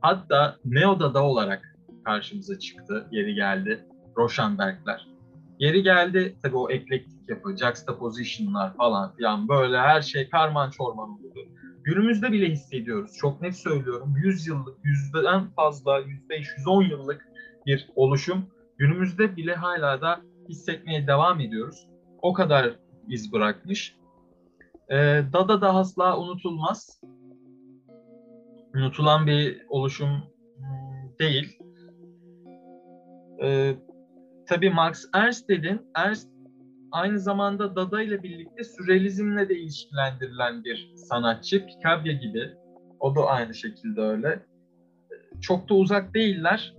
Hatta 0.02 0.58
Neo 0.66 1.00
Dada 1.00 1.24
olarak 1.24 1.78
karşımıza 2.06 2.60
çıktı, 2.60 3.08
yeri 3.12 3.36
geldi. 3.36 3.88
Rauschenberg'ler. 4.18 5.08
Yeri 5.60 5.84
geldi 5.84 6.36
tabii 6.44 6.58
o 6.58 6.70
eklektik 6.70 7.30
yapı, 7.30 7.58
juxtaposition'lar 7.58 8.78
falan 8.78 9.16
filan 9.16 9.48
böyle 9.48 9.78
her 9.78 10.02
şey 10.02 10.30
karman 10.30 10.70
çorman 10.70 11.10
oldu. 11.10 11.40
günümüzde 11.84 12.32
bile 12.32 12.50
hissediyoruz. 12.50 13.12
Çok 13.18 13.42
net 13.42 13.56
söylüyorum. 13.56 14.16
100 14.18 14.48
yıllık, 14.48 14.78
yüzden 14.84 15.48
fazla, 15.56 16.00
105, 16.00 16.48
110 16.58 16.84
yıllık 16.84 17.28
bir 17.66 17.90
oluşum. 17.96 18.46
Günümüzde 18.78 19.36
bile 19.36 19.56
hala 19.56 20.02
da 20.02 20.22
hissetmeye 20.50 21.08
devam 21.08 21.40
ediyoruz. 21.40 21.88
O 22.22 22.34
kadar 22.34 22.76
iz 23.08 23.34
bırakmış. 23.34 23.96
Ee, 24.90 25.24
Dada 25.34 25.62
da 25.62 25.76
asla 25.76 26.20
unutulmaz. 26.20 27.02
Unutulan 28.76 29.28
bir 29.28 29.66
oluşum 29.70 30.10
hmm, 30.58 31.20
değil. 31.20 31.60
Ee, 33.44 33.76
tabii 34.48 34.70
Max 34.70 35.06
Ernst 35.14 35.50
dedin. 35.50 35.82
Ernst 35.96 36.30
aynı 36.92 37.20
zamanda 37.20 37.76
Dada 37.76 38.02
ile 38.02 38.24
birlikte 38.24 38.64
sürrealizmle 38.64 39.50
de 39.50 39.60
ilişkilendirilen 39.60 40.64
bir 40.64 40.92
sanatçı. 40.96 41.66
Picabia 41.66 42.12
gibi. 42.12 42.52
O 43.00 43.16
da 43.16 43.26
aynı 43.26 43.54
şekilde 43.54 44.02
öyle. 44.02 44.46
Çok 45.42 45.70
da 45.70 45.74
uzak 45.74 46.14
değiller. 46.14 46.76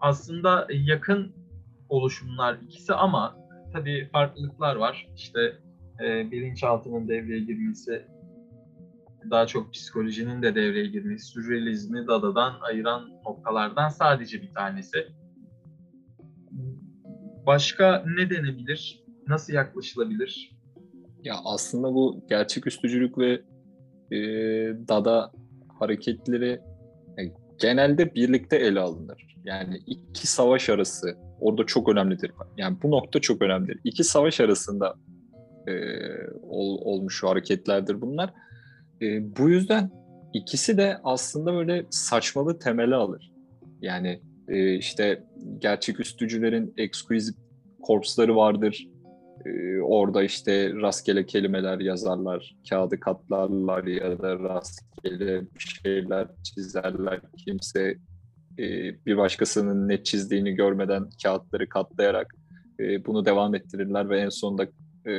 Aslında 0.00 0.66
yakın 0.70 1.32
oluşumlar 1.88 2.58
ikisi 2.62 2.94
ama 2.94 3.36
tabii 3.72 4.08
farklılıklar 4.12 4.76
var. 4.76 5.08
İşte 5.16 5.40
e, 6.04 6.30
bilinçaltının 6.30 7.08
devreye 7.08 7.40
girmesi, 7.40 8.06
daha 9.30 9.46
çok 9.46 9.72
psikolojinin 9.72 10.42
de 10.42 10.54
devreye 10.54 10.86
girmesi, 10.86 11.26
sürrealizmi 11.26 12.06
Dada'dan 12.06 12.54
ayıran 12.60 13.10
noktalardan 13.26 13.88
sadece 13.88 14.42
bir 14.42 14.54
tanesi. 14.54 15.06
Başka 17.46 18.04
ne 18.16 18.30
denebilir? 18.30 19.04
Nasıl 19.28 19.52
yaklaşılabilir? 19.52 20.56
Ya 21.24 21.34
aslında 21.44 21.94
bu 21.94 22.24
gerçeküstücülük 22.28 23.18
ve 23.18 23.32
e, 24.10 24.18
Dada 24.88 25.32
hareketleri 25.78 26.60
yani 27.18 27.32
genelde 27.60 28.14
birlikte 28.14 28.56
ele 28.56 28.80
alınır. 28.80 29.36
Yani 29.44 29.76
iki 29.86 30.26
savaş 30.26 30.70
arası 30.70 31.16
orada 31.40 31.66
çok 31.66 31.88
önemlidir. 31.88 32.32
Yani 32.56 32.76
bu 32.82 32.90
nokta 32.90 33.20
çok 33.20 33.42
önemlidir. 33.42 33.80
İki 33.84 34.04
savaş 34.04 34.40
arasında 34.40 34.94
e, 35.66 35.72
ol, 36.42 36.78
olmuş 36.84 37.22
hareketlerdir 37.22 38.00
bunlar. 38.00 38.32
E, 39.02 39.36
bu 39.36 39.50
yüzden 39.50 39.90
ikisi 40.32 40.78
de 40.78 40.98
aslında 41.04 41.54
böyle 41.54 41.86
saçmalı 41.90 42.58
temeli 42.58 42.94
alır. 42.94 43.32
Yani 43.80 44.20
e, 44.48 44.74
işte 44.74 45.24
gerçeküstücülerin 45.58 46.74
exquisite 46.76 47.40
korpsları 47.82 48.36
vardır. 48.36 48.88
E, 49.46 49.78
orada 49.78 50.22
işte 50.22 50.72
rastgele 50.74 51.26
kelimeler 51.26 51.80
yazarlar, 51.80 52.56
kağıdı 52.70 53.00
katlarlar 53.00 53.84
ya 53.84 54.18
da 54.18 54.38
rastgele 54.38 55.42
şeyler 55.58 56.28
çizerler. 56.42 57.20
Kimse 57.44 57.96
e, 58.58 58.94
bir 59.06 59.16
başkasının 59.16 59.88
ne 59.88 60.02
çizdiğini 60.02 60.52
görmeden 60.52 61.08
kağıtları 61.22 61.68
katlayarak 61.68 62.34
e, 62.80 63.04
bunu 63.04 63.26
devam 63.26 63.54
ettirirler 63.54 64.10
ve 64.10 64.20
en 64.20 64.28
sonunda 64.28 64.66
e, 65.06 65.14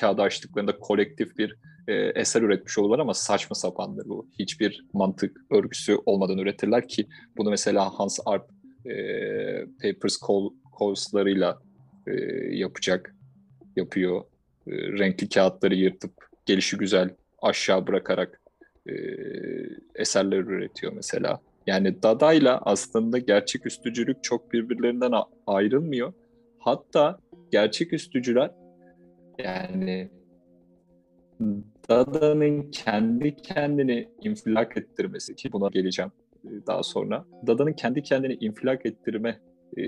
kağıdı 0.00 0.22
açtıklarında 0.22 0.78
kolektif 0.78 1.38
bir 1.38 1.56
e, 1.88 1.94
eser 1.94 2.42
üretmiş 2.42 2.78
olurlar 2.78 2.98
ama 2.98 3.14
saçma 3.14 3.54
sapandır 3.54 4.08
bu. 4.08 4.28
Hiçbir 4.38 4.84
mantık 4.92 5.36
örgüsü 5.50 5.96
olmadan 6.06 6.38
üretirler 6.38 6.88
ki 6.88 7.06
bunu 7.36 7.50
mesela 7.50 7.98
Hans 7.98 8.18
Arp 8.26 8.50
e, 8.86 8.94
Papers 9.82 10.18
Calls'larıyla 10.80 11.58
e, 12.06 12.12
yapacak, 12.56 13.14
yapıyor. 13.76 14.24
E, 14.66 14.72
renkli 14.72 15.28
kağıtları 15.28 15.74
yırtıp 15.74 16.12
gelişi 16.46 16.76
güzel 16.76 17.10
aşağı 17.42 17.86
bırakarak 17.86 18.40
e, 18.86 18.92
eserler 19.94 20.38
üretiyor 20.38 20.92
mesela. 20.92 21.40
Yani 21.66 22.02
Dada'yla 22.02 22.60
aslında 22.62 23.18
gerçek 23.18 23.66
üstücülük 23.66 24.22
çok 24.22 24.52
birbirlerinden 24.52 25.12
ayrılmıyor. 25.46 26.12
Hatta 26.58 27.18
gerçek 27.52 27.92
üstücüler 27.92 28.50
yani 29.38 30.10
Dada'nın 31.88 32.70
kendi 32.70 33.36
kendini 33.36 34.08
infilak 34.22 34.76
ettirmesi 34.76 35.36
ki 35.36 35.52
buna 35.52 35.68
geleceğim 35.68 36.12
e, 36.44 36.48
daha 36.66 36.82
sonra. 36.82 37.24
Dada'nın 37.46 37.72
kendi 37.72 38.02
kendini 38.02 38.34
infilak 38.40 38.86
ettirme 38.86 39.40
e, 39.76 39.82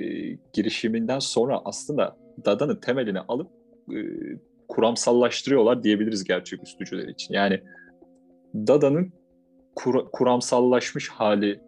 girişiminden 0.53 1.19
sonra 1.19 1.61
aslında 1.65 2.17
Dada'nın 2.45 2.77
temelini 2.77 3.21
alıp 3.21 3.51
e, 3.93 3.99
kuramsallaştırıyorlar 4.69 5.83
diyebiliriz 5.83 6.25
gerçek 6.25 6.63
üstücüler 6.63 7.09
için. 7.09 7.35
Yani 7.35 7.61
Dada'nın 8.55 9.13
kur, 9.75 10.11
kuramsallaşmış 10.13 11.09
hali 11.09 11.61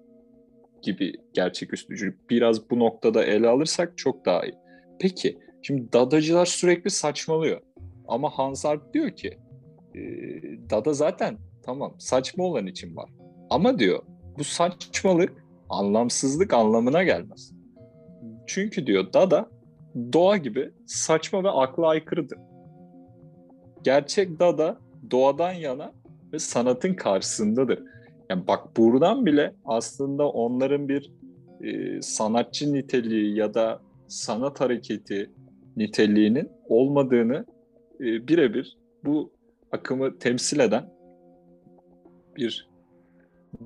gibi 0.83 1.15
gerçek 1.33 1.75
üstücülük. 1.75 2.31
Biraz 2.31 2.71
bu 2.71 2.79
noktada 2.79 3.25
ele 3.25 3.49
alırsak 3.49 3.99
çok 3.99 4.27
daha 4.27 4.45
iyi. 4.45 4.55
Peki 5.01 5.39
şimdi 5.63 5.93
dadacılar 5.93 6.47
sürekli 6.47 6.91
saçmalıyor. 6.91 7.61
Ama 8.09 8.31
Hansard 8.31 8.95
diyor 8.95 9.11
ki 9.11 9.39
dada 10.71 10.93
zaten 10.93 11.39
tamam 11.63 11.95
saçma 11.99 12.45
olan 12.45 12.67
için 12.67 12.97
var. 12.97 13.11
Ama 13.51 13.79
diyor 13.79 14.03
bu 14.39 14.45
saçmalık 14.45 15.45
anlamsızlık 15.69 16.55
anlamına 16.55 17.03
gelmez. 17.03 17.53
Çünkü 18.47 18.87
diyor 18.87 19.13
dada 19.13 19.51
doğa 20.13 20.37
gibi 20.37 20.71
saçma 20.87 21.45
ve 21.45 21.51
akla 21.51 21.89
aykırıdır. 21.89 22.39
Gerçek 23.85 24.41
dada 24.41 24.79
doğadan 25.11 25.53
yana 25.53 25.93
ve 26.33 26.39
sanatın 26.39 26.95
karşısındadır. 26.95 27.83
Yani 28.31 28.47
bak 28.47 28.77
buradan 28.77 29.27
bile 29.27 29.55
aslında 29.65 30.29
onların 30.29 30.89
bir 30.89 31.13
e, 31.63 32.03
sanatçı 32.03 32.73
niteliği 32.73 33.37
ya 33.37 33.55
da 33.55 33.81
sanat 34.09 34.61
hareketi 34.61 35.31
niteliğinin 35.77 36.51
olmadığını 36.69 37.45
e, 38.01 38.29
birebir 38.29 38.79
bu 39.05 39.33
akımı 39.73 40.19
temsil 40.19 40.61
eden 40.61 40.93
bir 42.37 42.69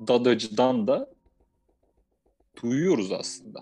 dadacıdan 0.07 0.87
da 0.87 1.09
duyuyoruz 2.63 3.11
aslında. 3.11 3.59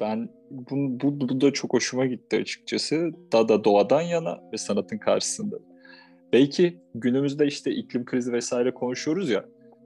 Ben 0.00 0.28
bu, 0.50 1.00
bu, 1.00 1.20
bu 1.20 1.40
da 1.40 1.52
çok 1.52 1.72
hoşuma 1.72 2.06
gitti 2.06 2.36
açıkçası. 2.36 3.10
Dada 3.32 3.64
doğadan 3.64 4.02
yana 4.02 4.40
ve 4.52 4.56
sanatın 4.56 4.98
karşısında. 4.98 5.56
Belki 6.32 6.80
günümüzde 6.94 7.46
işte 7.46 7.70
iklim 7.70 8.04
krizi 8.04 8.32
vesaire 8.32 8.74
konuşuyoruz 8.74 9.30
ya 9.30 9.44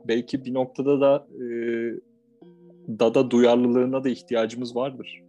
belki 0.08 0.44
bir 0.44 0.54
noktada 0.54 1.00
da 1.00 1.26
e, 1.34 1.44
dada 2.98 3.30
duyarlılığına 3.30 4.04
da 4.04 4.08
ihtiyacımız 4.08 4.76
vardır. 4.76 5.22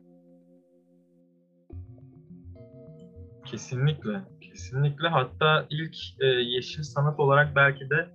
Kesinlikle, 3.46 4.22
kesinlikle. 4.52 5.08
Hatta 5.08 5.66
ilk 5.70 5.96
e, 6.20 6.26
yeşil 6.26 6.84
sanat 6.84 7.20
olarak 7.20 7.56
belki 7.56 7.90
de 7.90 8.10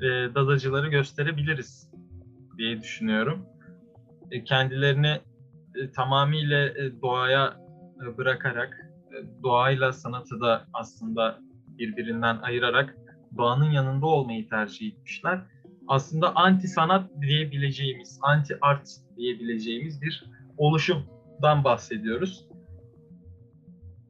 e, 0.00 0.34
dadacıları 0.34 0.88
gösterebiliriz 0.88 1.90
diye 2.58 2.80
düşünüyorum. 2.80 3.46
E, 4.30 4.44
kendilerini 4.44 5.20
e, 5.74 5.90
tamamıyla 5.92 6.66
e, 6.66 7.02
doğaya 7.02 7.56
e, 8.04 8.18
bırakarak, 8.18 8.90
e, 9.12 9.42
doğayla 9.42 9.92
sanatı 9.92 10.40
da 10.40 10.66
aslında 10.72 11.38
birbirinden 11.78 12.38
ayırarak 12.42 12.96
doğanın 13.36 13.70
yanında 13.70 14.06
olmayı 14.06 14.48
tercih 14.48 14.92
etmişler 14.92 15.40
aslında 15.90 16.36
anti 16.36 16.68
sanat 16.68 17.10
diyebileceğimiz, 17.20 18.18
anti 18.22 18.58
art 18.60 18.88
diyebileceğimiz 19.16 20.02
bir 20.02 20.24
oluşumdan 20.56 21.64
bahsediyoruz. 21.64 22.46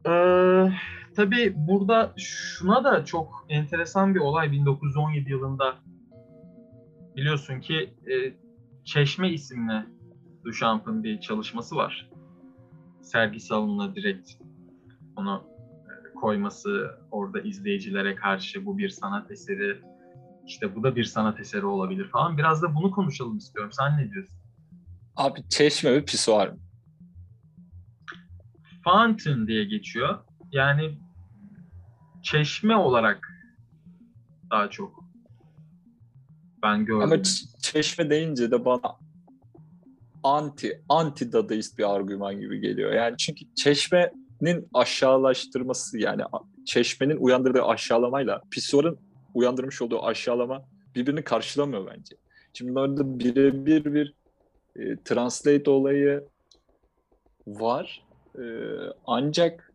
Ee, 0.07 0.73
tabii 1.17 1.55
burada 1.57 2.13
şuna 2.17 2.85
da 2.85 3.05
çok 3.05 3.47
enteresan 3.49 4.15
bir 4.15 4.21
olay 4.21 4.53
1917 4.53 5.31
yılında 5.31 5.75
biliyorsun 7.17 7.61
ki 7.61 7.95
e, 8.11 8.35
Çeşme 8.85 9.31
isimli 9.31 9.87
Duchamp'ın 10.45 11.05
bir 11.05 11.21
çalışması 11.21 11.77
var. 11.77 12.11
Sergi 13.03 13.41
salonuna 13.41 13.95
direkt 13.95 14.31
onu 15.17 15.45
e, 15.85 16.15
koyması, 16.15 16.91
orada 17.11 17.41
izleyicilere 17.41 18.15
karşı 18.15 18.67
bu 18.67 18.79
bir 18.79 18.89
sanat 18.89 19.31
eseri 19.31 19.81
işte 20.47 20.77
bu 20.77 20.83
da 20.83 20.97
bir 20.97 21.05
sanat 21.05 21.41
eseri 21.41 21.67
olabilir 21.67 22.09
falan. 22.09 22.39
Biraz 22.39 22.63
da 22.63 22.75
bunu 22.75 22.91
konuşalım 22.91 23.37
istiyorum. 23.37 23.73
Sen 23.73 23.99
ne 23.99 24.11
diyorsun? 24.11 24.39
Abi 25.17 25.49
çeşme 25.49 25.93
ve 25.93 26.05
pisuar 26.05 26.49
mı? 26.49 26.59
Fountain 28.85 29.47
diye 29.47 29.65
geçiyor. 29.65 30.19
Yani 30.53 30.99
çeşme 32.23 32.77
olarak 32.77 33.29
daha 34.51 34.71
çok 34.71 35.05
ben 36.63 36.85
gördüm. 36.85 37.03
Ama 37.03 37.23
çeşme 37.63 38.11
deyince 38.11 38.51
de 38.51 38.65
bana 38.65 38.97
anti 40.23 40.83
anti 40.89 41.33
dadaist 41.33 41.79
bir 41.79 41.95
argüman 41.95 42.41
gibi 42.41 42.61
geliyor. 42.61 42.93
Yani 42.93 43.17
çünkü 43.17 43.45
çeşmenin 43.55 44.69
aşağılaştırması 44.75 45.99
yani 45.99 46.23
çeşmenin 46.67 47.17
uyandırdığı 47.17 47.63
aşağılamayla 47.63 48.43
pisuarın 48.51 48.99
uyandırmış 49.35 49.83
olduğu 49.83 50.05
aşağılama 50.05 50.65
birbirini 50.95 51.25
karşılamıyor 51.25 51.87
bence. 51.87 52.17
Şimdi 52.53 52.79
orada 52.79 53.19
birebir 53.19 53.95
bir 53.95 54.15
e, 54.77 54.97
translate 55.05 55.71
olayı 55.71 56.25
var. 57.47 58.05
E, 58.39 58.43
ancak 59.07 59.70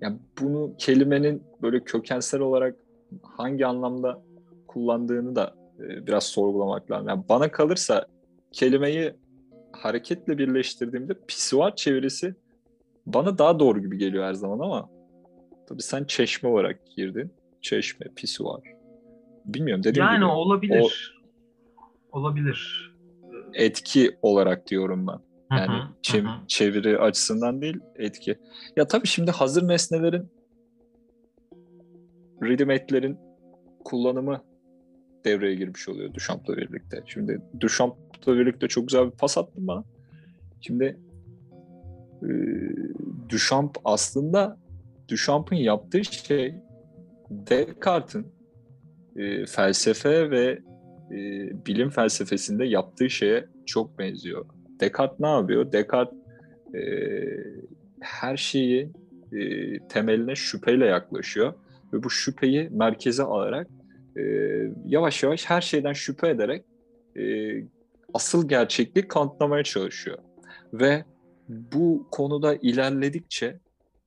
yani 0.00 0.18
bunu 0.40 0.74
kelimenin 0.78 1.42
böyle 1.62 1.84
kökensel 1.84 2.40
olarak 2.40 2.76
hangi 3.22 3.66
anlamda 3.66 4.22
kullandığını 4.66 5.36
da 5.36 5.54
e, 5.80 6.06
biraz 6.06 6.24
sorgulamak 6.24 6.90
lazım. 6.90 7.08
Yani 7.08 7.22
bana 7.28 7.50
kalırsa 7.50 8.06
kelimeyi 8.52 9.14
hareketle 9.72 10.38
birleştirdiğimde 10.38 11.14
pisuar 11.28 11.76
çevirisi 11.76 12.34
bana 13.06 13.38
daha 13.38 13.58
doğru 13.60 13.80
gibi 13.80 13.98
geliyor 13.98 14.24
her 14.24 14.34
zaman 14.34 14.58
ama 14.58 14.90
tabii 15.68 15.82
sen 15.82 16.04
çeşme 16.04 16.48
olarak 16.48 16.80
girdin. 16.96 17.32
Çeşme, 17.60 18.06
pisuar. 18.16 18.60
Bilmiyorum 19.44 19.84
dediğim 19.84 20.06
yani 20.06 20.16
gibi. 20.16 20.26
olabilir. 20.26 21.14
O... 22.12 22.18
Olabilir. 22.18 22.90
Etki 23.54 24.16
olarak 24.22 24.66
diyorum 24.66 25.06
ben. 25.06 25.29
Yani 25.50 25.82
çev- 26.02 26.46
çeviri 26.48 26.98
açısından 26.98 27.62
değil 27.62 27.80
etki. 27.96 28.38
Ya 28.76 28.86
tabii 28.86 29.06
şimdi 29.06 29.30
hazır 29.30 29.68
nesnelerin 29.68 30.28
readymade'lerin 32.42 33.18
kullanımı 33.84 34.42
devreye 35.24 35.54
girmiş 35.54 35.88
oluyor 35.88 36.14
Duchamp'la 36.14 36.56
birlikte. 36.56 37.02
Şimdi 37.06 37.42
Duchamp'la 37.60 38.36
birlikte 38.36 38.68
çok 38.68 38.88
güzel 38.88 39.06
bir 39.06 39.16
pas 39.16 39.38
attın 39.38 39.66
bana. 39.66 39.84
Şimdi 40.60 40.98
e, 42.22 42.28
Duchamp 43.28 43.76
aslında 43.84 44.58
Duchamp'ın 45.08 45.56
yaptığı 45.56 46.04
şey 46.04 46.54
Descartes'in 47.30 48.26
e, 49.16 49.46
felsefe 49.46 50.30
ve 50.30 50.58
e, 51.10 51.16
bilim 51.66 51.90
felsefesinde 51.90 52.64
yaptığı 52.64 53.10
şeye 53.10 53.46
çok 53.66 53.98
benziyor. 53.98 54.46
Descartes 54.80 55.20
ne 55.20 55.28
yapıyor? 55.28 55.72
Descartes 55.72 56.18
e, 56.74 56.82
her 58.00 58.36
şeyi 58.36 58.90
e, 59.32 59.78
temeline 59.88 60.34
şüpheyle 60.34 60.86
yaklaşıyor 60.86 61.54
ve 61.92 62.02
bu 62.02 62.10
şüpheyi 62.10 62.68
merkeze 62.70 63.22
alarak 63.22 63.68
e, 64.16 64.22
yavaş 64.86 65.22
yavaş 65.22 65.50
her 65.50 65.60
şeyden 65.60 65.92
şüphe 65.92 66.28
ederek 66.28 66.64
e, 67.16 67.22
asıl 68.14 68.48
gerçekliği 68.48 69.08
kanıtlamaya 69.08 69.64
çalışıyor. 69.64 70.18
Ve 70.72 71.04
bu 71.48 72.08
konuda 72.10 72.54
ilerledikçe 72.54 73.60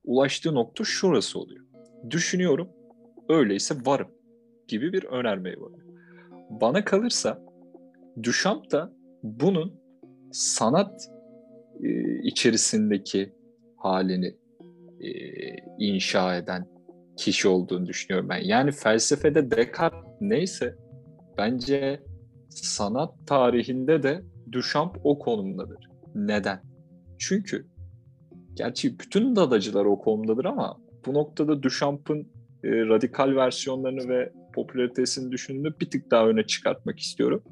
ulaştığı 0.04 0.54
nokta 0.54 0.84
şurası 0.84 1.38
oluyor. 1.38 1.64
Düşünüyorum, 2.10 2.68
öyleyse 3.28 3.74
varım 3.84 4.08
gibi 4.68 4.92
bir 4.92 5.04
önermeye 5.04 5.56
varıyor. 5.56 5.86
Bana 6.50 6.84
kalırsa 6.84 7.42
Duchamp 8.22 8.70
da 8.70 8.92
bunun 9.22 9.83
sanat 10.34 11.10
e, 11.82 11.88
içerisindeki 12.22 13.32
halini 13.76 14.36
e, 15.00 15.10
inşa 15.78 16.36
eden 16.36 16.68
kişi 17.16 17.48
olduğunu 17.48 17.86
düşünüyorum 17.86 18.28
ben. 18.28 18.38
Yani 18.44 18.72
felsefede 18.72 19.50
Descartes 19.50 20.00
neyse 20.20 20.74
bence 21.38 22.02
sanat 22.48 23.26
tarihinde 23.26 24.02
de 24.02 24.22
Duchamp 24.52 24.96
o 25.04 25.18
konumdadır. 25.18 25.88
Neden? 26.14 26.62
Çünkü 27.18 27.66
gerçi 28.54 28.98
bütün 28.98 29.36
dadacılar 29.36 29.84
o 29.84 29.98
konumdadır 29.98 30.44
ama 30.44 30.76
bu 31.06 31.14
noktada 31.14 31.62
Duchamp'ın 31.62 32.20
e, 32.64 32.68
radikal 32.70 33.36
versiyonlarını 33.36 34.08
ve 34.08 34.32
popülaritesini 34.54 35.32
düşündüğümde 35.32 35.80
bir 35.80 35.90
tık 35.90 36.10
daha 36.10 36.28
öne 36.28 36.46
çıkartmak 36.46 36.98
istiyorum. 36.98 37.42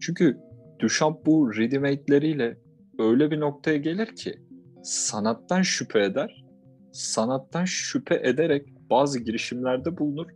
Çünkü 0.00 0.38
Duchamp 0.82 1.26
bu 1.26 1.54
readymade'leriyle 1.54 2.58
öyle 2.98 3.30
bir 3.30 3.40
noktaya 3.40 3.76
gelir 3.76 4.16
ki 4.16 4.42
sanattan 4.82 5.62
şüphe 5.62 6.04
eder. 6.04 6.44
Sanattan 6.92 7.64
şüphe 7.64 8.14
ederek 8.14 8.68
bazı 8.90 9.18
girişimlerde 9.20 9.98
bulunur 9.98 10.26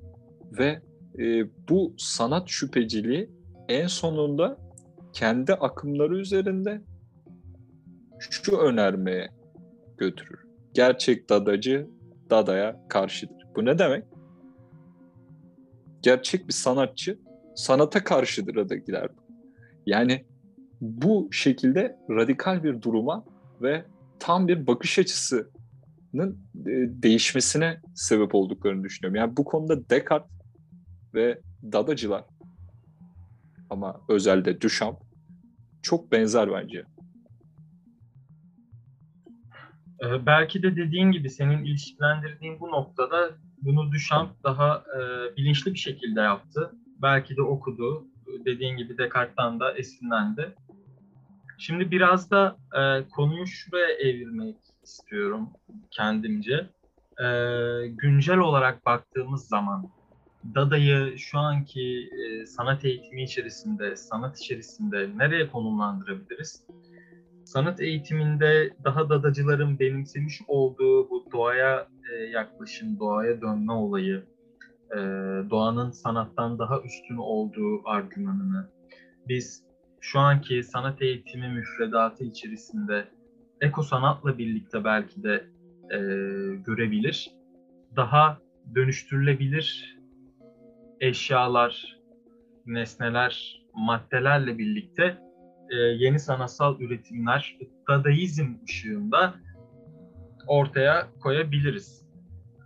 ve 0.58 0.82
e, 1.18 1.44
bu 1.68 1.94
sanat 1.98 2.48
şüpheciliği 2.48 3.30
en 3.68 3.86
sonunda 3.86 4.58
kendi 5.12 5.54
akımları 5.54 6.18
üzerinde 6.18 6.80
şu 8.18 8.56
önermeye 8.56 9.28
götürür. 9.98 10.40
Gerçek 10.74 11.30
dadacı 11.30 11.86
dadaya 12.30 12.80
karşıdır. 12.88 13.46
Bu 13.56 13.64
ne 13.64 13.78
demek? 13.78 14.04
Gerçek 16.02 16.48
bir 16.48 16.52
sanatçı 16.52 17.18
sanata 17.54 18.04
karşıdır 18.04 18.68
da 18.68 18.74
gider. 18.76 19.08
Yani 19.86 20.24
bu 20.80 21.28
şekilde 21.32 21.96
radikal 22.10 22.62
bir 22.62 22.82
duruma 22.82 23.24
ve 23.62 23.84
tam 24.18 24.48
bir 24.48 24.66
bakış 24.66 24.98
açısının 24.98 26.38
e, 26.54 26.72
değişmesine 27.02 27.80
sebep 27.94 28.34
olduklarını 28.34 28.84
düşünüyorum. 28.84 29.16
Yani 29.16 29.36
bu 29.36 29.44
konuda 29.44 29.90
Descartes 29.90 30.36
ve 31.14 31.40
Dadacılar 31.62 32.24
ama 33.70 34.00
özelde 34.08 34.60
Duchamp 34.60 34.98
çok 35.82 36.12
benzer 36.12 36.52
bence. 36.52 36.84
Ee, 40.04 40.26
belki 40.26 40.62
de 40.62 40.76
dediğin 40.76 41.10
gibi 41.10 41.30
senin 41.30 41.64
ilişkilendirdiğin 41.64 42.60
bu 42.60 42.70
noktada 42.70 43.30
bunu 43.62 43.92
Duchamp 43.92 44.44
daha 44.44 44.84
e, 44.96 45.00
bilinçli 45.36 45.74
bir 45.74 45.78
şekilde 45.78 46.20
yaptı. 46.20 46.72
Belki 47.02 47.36
de 47.36 47.42
okudu. 47.42 48.06
Dediğin 48.44 48.76
gibi 48.76 48.98
Descartes'tan 48.98 49.60
da 49.60 49.72
esinlendi. 49.72 50.54
Şimdi 51.58 51.90
biraz 51.90 52.30
da 52.30 52.56
e, 52.78 53.08
konuyu 53.08 53.46
şuraya 53.46 53.88
evirmek 53.88 54.56
istiyorum 54.82 55.50
kendimce. 55.90 56.70
E, 57.20 57.26
güncel 57.86 58.38
olarak 58.38 58.86
baktığımız 58.86 59.48
zaman 59.48 59.88
Dada'yı 60.54 61.18
şu 61.18 61.38
anki 61.38 62.08
e, 62.12 62.46
sanat 62.46 62.84
eğitimi 62.84 63.22
içerisinde, 63.22 63.96
sanat 63.96 64.38
içerisinde 64.38 65.10
nereye 65.16 65.48
konumlandırabiliriz? 65.48 66.62
Sanat 67.44 67.80
eğitiminde 67.80 68.70
daha 68.84 69.08
dadacıların 69.08 69.78
benimsemiş 69.78 70.40
olduğu 70.48 71.10
bu 71.10 71.24
doğaya 71.32 71.88
e, 72.12 72.22
yaklaşım, 72.22 72.98
doğaya 72.98 73.40
dönme 73.40 73.72
olayı, 73.72 74.24
e, 74.92 74.96
doğanın 75.50 75.90
sanattan 75.90 76.58
daha 76.58 76.80
üstün 76.80 77.16
olduğu 77.16 77.88
argümanını 77.88 78.68
biz 79.28 79.65
şu 80.06 80.18
anki 80.20 80.62
sanat 80.62 81.02
eğitimi 81.02 81.48
müfredatı 81.48 82.24
içerisinde 82.24 83.08
eko 83.60 83.82
sanatla 83.82 84.38
birlikte 84.38 84.84
belki 84.84 85.22
de 85.22 85.46
e, 85.90 85.98
görebilir. 86.56 87.30
Daha 87.96 88.38
dönüştürülebilir 88.74 89.96
eşyalar, 91.00 91.98
nesneler, 92.66 93.62
maddelerle 93.74 94.58
birlikte 94.58 95.18
e, 95.70 95.76
yeni 95.76 96.18
sanatsal 96.18 96.80
üretimler 96.80 97.58
Dadaizm 97.88 98.54
ışığında 98.64 99.34
ortaya 100.46 101.08
koyabiliriz. 101.20 102.06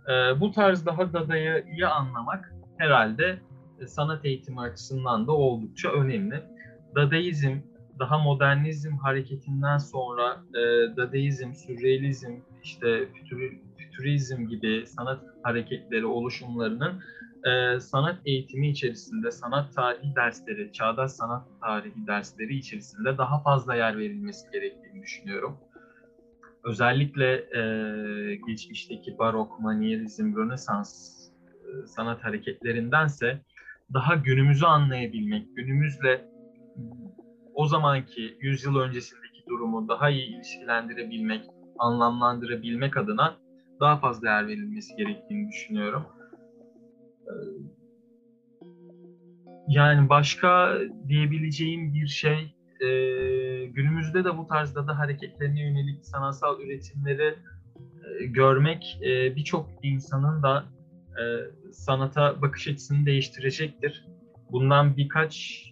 E, 0.07 0.39
bu 0.39 0.51
tarz 0.51 0.85
daha 0.85 1.13
Dada'yı 1.13 1.89
anlamak 1.89 2.53
herhalde 2.77 3.39
sanat 3.87 4.25
eğitimi 4.25 4.59
açısından 4.59 5.27
da 5.27 5.31
oldukça 5.31 5.89
önemli. 5.89 6.50
Dadaizm, 6.95 7.57
daha 7.99 8.17
modernizm 8.17 8.97
hareketinden 8.97 9.77
sonra 9.77 10.43
e, 10.49 10.61
Dadaizm, 10.97 11.53
Sürrealizm, 11.53 12.31
işte 12.63 13.07
fütürizm 13.77 14.47
gibi 14.47 14.87
sanat 14.87 15.23
hareketleri 15.43 16.05
oluşumlarının 16.05 17.01
e, 17.43 17.79
sanat 17.79 18.19
eğitimi 18.25 18.69
içerisinde, 18.69 19.31
sanat 19.31 19.75
tarihi 19.75 20.15
dersleri, 20.15 20.71
çağdaş 20.73 21.11
sanat 21.11 21.47
tarihi 21.61 22.07
dersleri 22.07 22.57
içerisinde 22.57 23.17
daha 23.17 23.43
fazla 23.43 23.75
yer 23.75 23.97
verilmesi 23.97 24.51
gerektiğini 24.51 25.01
düşünüyorum. 25.01 25.57
Özellikle 26.63 27.33
e, 27.33 27.61
geçmişteki 28.47 29.17
barok, 29.17 29.59
manyerizm, 29.59 30.35
rönesans 30.35 31.21
e, 31.43 31.87
sanat 31.87 32.23
hareketlerindense 32.23 33.41
daha 33.93 34.15
günümüzü 34.15 34.65
anlayabilmek, 34.65 35.55
günümüzle 35.55 36.30
o 37.53 37.67
zamanki 37.67 38.37
yüzyıl 38.41 38.75
öncesindeki 38.75 39.45
durumu 39.49 39.87
daha 39.87 40.09
iyi 40.09 40.35
ilişkilendirebilmek, 40.35 41.45
anlamlandırabilmek 41.79 42.97
adına 42.97 43.37
daha 43.79 43.97
fazla 43.97 44.29
yer 44.29 44.47
verilmesi 44.47 44.95
gerektiğini 44.95 45.47
düşünüyorum. 45.49 46.05
Ee, 47.27 47.31
yani 49.67 50.09
başka 50.09 50.79
diyebileceğim 51.07 51.93
bir 51.93 52.07
şey 52.07 52.55
e, 52.79 52.87
günümüzde 53.65 54.23
de 54.23 54.37
bu 54.37 54.47
tarzda 54.47 54.87
da 54.87 54.99
hareketlerine 54.99 55.61
yönelik 55.61 56.05
sanatsal 56.05 56.61
üretimleri 56.61 57.35
e, 58.03 58.25
görmek 58.25 58.99
e, 59.01 59.35
birçok 59.35 59.69
insanın 59.83 60.43
da 60.43 60.65
sanata 61.71 62.41
bakış 62.41 62.67
açısını 62.67 63.05
değiştirecektir. 63.05 64.05
Bundan 64.51 64.97
birkaç 64.97 65.65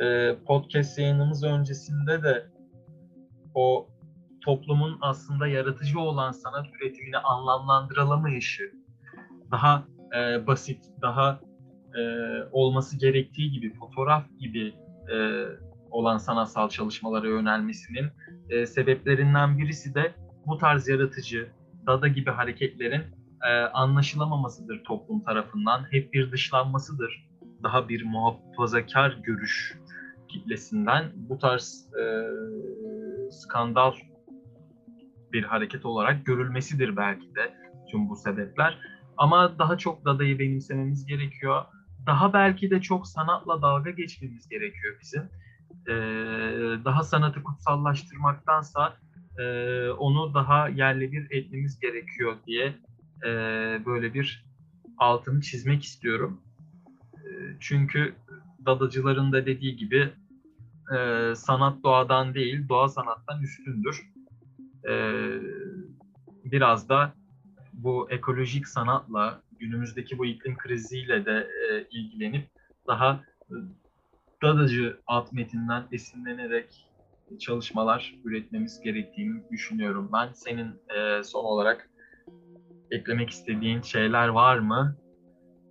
e, 0.00 0.36
podcast 0.46 0.98
yayınımız 0.98 1.44
öncesinde 1.44 2.22
de 2.22 2.46
o 3.54 3.88
toplumun 4.40 4.98
aslında 5.00 5.46
yaratıcı 5.46 6.00
olan 6.00 6.32
sanat 6.32 6.66
üretimini 6.74 7.18
anlamlandırılamayışı, 7.18 8.72
daha 9.50 9.84
e, 10.16 10.46
basit, 10.46 10.84
daha 11.02 11.40
e, 11.94 12.00
olması 12.52 12.98
gerektiği 12.98 13.50
gibi, 13.50 13.74
fotoğraf 13.74 14.24
gibi 14.38 14.74
e, 15.12 15.44
olan 15.90 16.18
sanatsal 16.18 16.68
çalışmalara 16.68 17.28
yönelmesinin 17.28 18.06
e, 18.50 18.66
sebeplerinden 18.66 19.58
birisi 19.58 19.94
de 19.94 20.14
bu 20.46 20.58
tarz 20.58 20.88
yaratıcı, 20.88 21.48
dada 21.86 22.08
gibi 22.08 22.30
hareketlerin 22.30 23.02
e, 23.48 23.52
anlaşılamamasıdır 23.60 24.84
toplum 24.84 25.24
tarafından. 25.24 25.92
Hep 25.92 26.12
bir 26.12 26.32
dışlanmasıdır. 26.32 27.30
Daha 27.62 27.88
bir 27.88 28.04
muhafazakar 28.04 29.18
görüş 29.22 29.79
kitlesinden 30.32 31.04
bu 31.14 31.38
tarz 31.38 31.88
e, 32.00 32.04
skandal 33.30 33.92
bir 35.32 35.44
hareket 35.44 35.84
olarak 35.84 36.26
görülmesidir 36.26 36.96
belki 36.96 37.34
de 37.34 37.54
tüm 37.90 38.08
bu 38.08 38.16
sebepler. 38.16 38.78
Ama 39.16 39.58
daha 39.58 39.78
çok 39.78 40.04
Dada'yı 40.04 40.38
benimsememiz 40.38 41.06
gerekiyor. 41.06 41.64
Daha 42.06 42.32
belki 42.32 42.70
de 42.70 42.80
çok 42.80 43.06
sanatla 43.06 43.62
dalga 43.62 43.90
geçmemiz 43.90 44.48
gerekiyor 44.48 44.96
bizim. 45.02 45.22
Ee, 45.88 45.94
daha 46.84 47.02
sanatı 47.02 47.42
kutsallaştırmaktansa 47.42 48.96
e, 49.38 49.44
onu 49.90 50.34
daha 50.34 50.68
yerle 50.68 51.12
bir 51.12 51.30
etmemiz 51.30 51.80
gerekiyor 51.80 52.36
diye 52.46 52.74
e, 53.26 53.30
böyle 53.86 54.14
bir 54.14 54.44
altını 54.98 55.40
çizmek 55.40 55.84
istiyorum. 55.84 56.40
E, 57.14 57.28
çünkü 57.60 58.14
dadacıların 58.66 59.32
da 59.32 59.46
dediği 59.46 59.76
gibi 59.76 60.10
e, 60.96 61.34
sanat 61.34 61.82
doğadan 61.82 62.34
değil, 62.34 62.68
doğa 62.68 62.88
sanattan 62.88 63.42
üstündür. 63.42 64.12
E, 64.88 64.94
biraz 66.44 66.88
da 66.88 67.12
bu 67.72 68.10
ekolojik 68.10 68.68
sanatla, 68.68 69.42
günümüzdeki 69.58 70.18
bu 70.18 70.26
iklim 70.26 70.56
kriziyle 70.56 71.24
de 71.24 71.48
e, 71.70 71.86
ilgilenip 71.90 72.48
daha 72.86 73.20
e, 73.50 73.54
dadacı 74.42 75.00
alt 75.06 75.32
metinden 75.32 75.84
esinlenerek 75.92 76.86
çalışmalar 77.38 78.14
üretmemiz 78.24 78.80
gerektiğini 78.80 79.42
düşünüyorum 79.50 80.10
ben. 80.12 80.32
Senin 80.32 80.68
e, 80.68 81.22
son 81.22 81.44
olarak 81.44 81.90
eklemek 82.90 83.30
istediğin 83.30 83.82
şeyler 83.82 84.28
var 84.28 84.58
mı? 84.58 84.96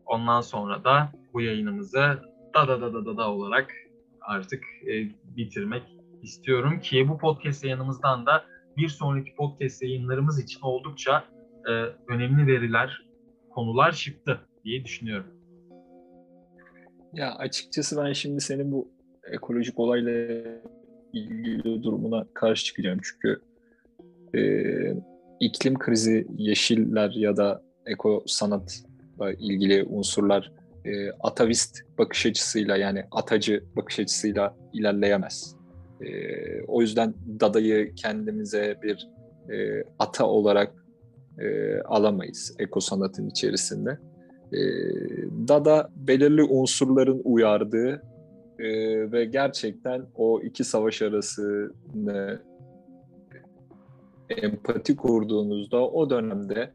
Ondan 0.05 0.41
sonra 0.41 0.84
da 0.84 1.12
bu 1.34 1.41
yayınımızı 1.41 2.19
da 2.55 2.67
da 2.67 2.82
da 2.82 2.93
da 2.93 3.05
da, 3.05 3.17
da 3.17 3.32
olarak 3.32 3.73
artık 4.30 4.63
e, 4.88 5.10
bitirmek 5.38 5.84
istiyorum 6.22 6.80
ki 6.80 7.10
bu 7.10 7.18
podcast 7.18 7.63
yayınımızdan 7.63 8.26
da 8.26 8.44
bir 8.78 8.88
sonraki 8.88 9.36
podcast 9.36 9.84
yayınlarımız 9.84 10.44
için 10.44 10.60
oldukça 10.62 11.24
e, 11.68 11.72
önemli 12.13 12.48
veriler, 12.48 13.06
konular 13.50 13.92
çıktı 13.92 14.39
diye 14.63 14.86
düşünüyorum. 14.86 15.28
Ya 17.13 17.36
açıkçası 17.36 18.04
ben 18.04 18.13
şimdi 18.13 18.42
senin 18.42 18.72
bu 18.72 18.92
ekolojik 19.32 19.80
olayla 19.80 20.12
ilgili 21.13 21.84
durumuna 21.84 22.28
karşı 22.34 22.65
çıkacağım 22.65 23.00
çünkü 23.04 23.42
e, 24.36 24.42
iklim 25.39 25.80
krizi, 25.80 26.28
yeşiller 26.38 27.12
ya 27.15 27.38
da 27.38 27.63
eko 27.86 28.24
sanatla 28.28 29.32
ilgili 29.39 29.84
unsurlar 29.84 30.59
e, 30.86 31.12
atavist 31.12 31.82
bakış 31.98 32.26
açısıyla 32.26 32.78
yani 32.78 33.04
atacı 33.12 33.63
bakış 33.76 34.00
açısıyla 34.00 34.56
ilerleyemez. 34.74 35.56
E, 36.02 36.10
o 36.68 36.82
yüzden 36.82 37.13
Dada'yı 37.39 37.96
kendimize 37.96 38.78
bir 38.84 39.10
e, 39.54 39.84
ata 40.00 40.26
olarak 40.26 40.86
e, 41.39 41.80
alamayız 41.82 42.56
eko 42.60 42.80
sanatın 42.80 43.28
içerisinde. 43.28 43.98
E, 44.54 44.60
Dada 45.48 45.89
belirli 45.96 46.44
unsurların 46.44 47.22
uyardığı 47.24 48.02
e, 48.60 48.68
ve 49.12 49.26
gerçekten 49.26 50.06
o 50.15 50.42
iki 50.42 50.63
savaş 50.63 51.02
arasını 51.02 52.42
empati 54.30 54.96
kurduğunuzda 54.96 55.89
o 55.89 56.10
dönemde 56.10 56.72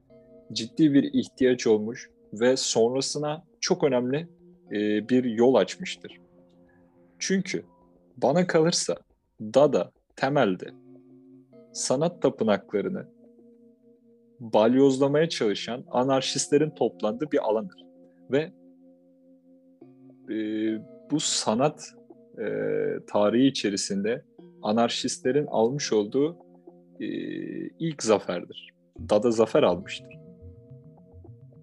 ciddi 0.52 0.92
bir 0.92 1.12
ihtiyaç 1.12 1.66
olmuş 1.66 2.10
ve 2.32 2.56
sonrasına 2.56 3.44
çok 3.64 3.84
önemli 3.84 4.28
e, 4.72 5.08
bir 5.08 5.24
yol 5.24 5.54
açmıştır. 5.54 6.20
Çünkü 7.18 7.64
bana 8.16 8.46
kalırsa 8.46 8.96
Dada 9.40 9.90
temelde 10.16 10.70
sanat 11.72 12.22
tapınaklarını 12.22 13.06
balyozlamaya 14.40 15.28
çalışan 15.28 15.84
anarşistlerin 15.90 16.70
toplandığı 16.70 17.30
bir 17.32 17.48
alandır. 17.48 17.84
Ve 18.30 18.52
e, 20.30 20.36
bu 21.10 21.20
sanat 21.20 21.94
e, 22.38 22.46
tarihi 23.06 23.46
içerisinde 23.46 24.24
anarşistlerin 24.62 25.46
almış 25.46 25.92
olduğu 25.92 26.38
e, 27.00 27.06
ilk 27.78 28.02
zaferdir. 28.02 28.70
Dada 29.10 29.30
zafer 29.30 29.62
almıştır. 29.62 30.18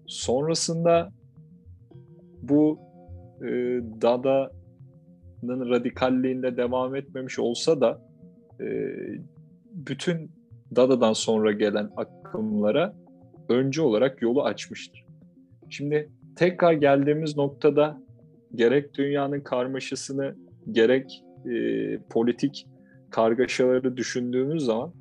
Sonrasında 0.06 1.21
bu 2.42 2.78
e, 3.40 3.48
Dada'nın 4.02 5.70
radikalliğinde 5.70 6.56
devam 6.56 6.96
etmemiş 6.96 7.38
olsa 7.38 7.80
da 7.80 8.02
e, 8.60 8.66
bütün 9.72 10.30
Dada'dan 10.76 11.12
sonra 11.12 11.52
gelen 11.52 11.90
akımlara 11.96 12.94
önce 13.48 13.82
olarak 13.82 14.22
yolu 14.22 14.42
açmıştır. 14.42 15.04
Şimdi 15.70 16.10
tekrar 16.36 16.72
geldiğimiz 16.72 17.36
noktada 17.36 18.02
gerek 18.54 18.94
dünyanın 18.94 19.40
karmaşasını 19.40 20.36
gerek 20.72 21.24
e, 21.46 21.98
politik 22.10 22.66
kargaşaları 23.10 23.96
düşündüğümüz 23.96 24.64
zaman 24.64 24.92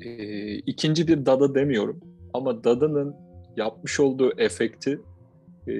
e, 0.00 0.54
ikinci 0.54 1.08
bir 1.08 1.26
Dada 1.26 1.54
demiyorum 1.54 2.00
ama 2.34 2.64
Dada'nın 2.64 3.14
yapmış 3.60 4.00
olduğu 4.00 4.40
efekti 4.40 5.00
e, 5.68 5.74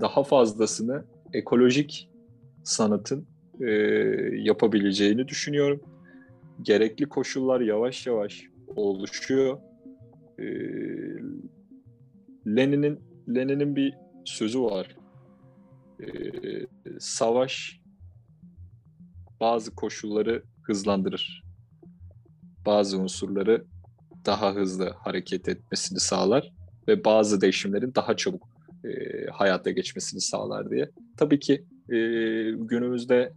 daha 0.00 0.22
fazlasını 0.22 1.04
ekolojik 1.32 2.10
sanatın 2.64 3.26
e, 3.60 3.70
yapabileceğini 4.34 5.28
düşünüyorum. 5.28 5.80
Gerekli 6.62 7.08
koşullar 7.08 7.60
yavaş 7.60 8.06
yavaş 8.06 8.44
oluşuyor. 8.76 9.58
E, 10.38 10.44
Lenin'in 12.46 13.00
Lenin'in 13.28 13.76
bir 13.76 13.94
sözü 14.24 14.60
var. 14.62 14.96
E, 16.00 16.06
savaş 16.98 17.80
bazı 19.40 19.74
koşulları 19.74 20.42
hızlandırır. 20.62 21.42
Bazı 22.66 22.98
unsurları 22.98 23.64
daha 24.26 24.54
hızlı 24.54 24.90
hareket 24.90 25.48
etmesini 25.48 26.00
sağlar 26.00 26.52
ve 26.88 27.04
bazı 27.04 27.40
değişimlerin 27.40 27.92
daha 27.94 28.16
çabuk 28.16 28.48
e, 28.84 28.90
hayata 29.32 29.70
geçmesini 29.70 30.20
sağlar 30.20 30.70
diye. 30.70 30.90
Tabii 31.16 31.40
ki 31.40 31.64
e, 31.88 31.96
günümüzde 32.50 33.32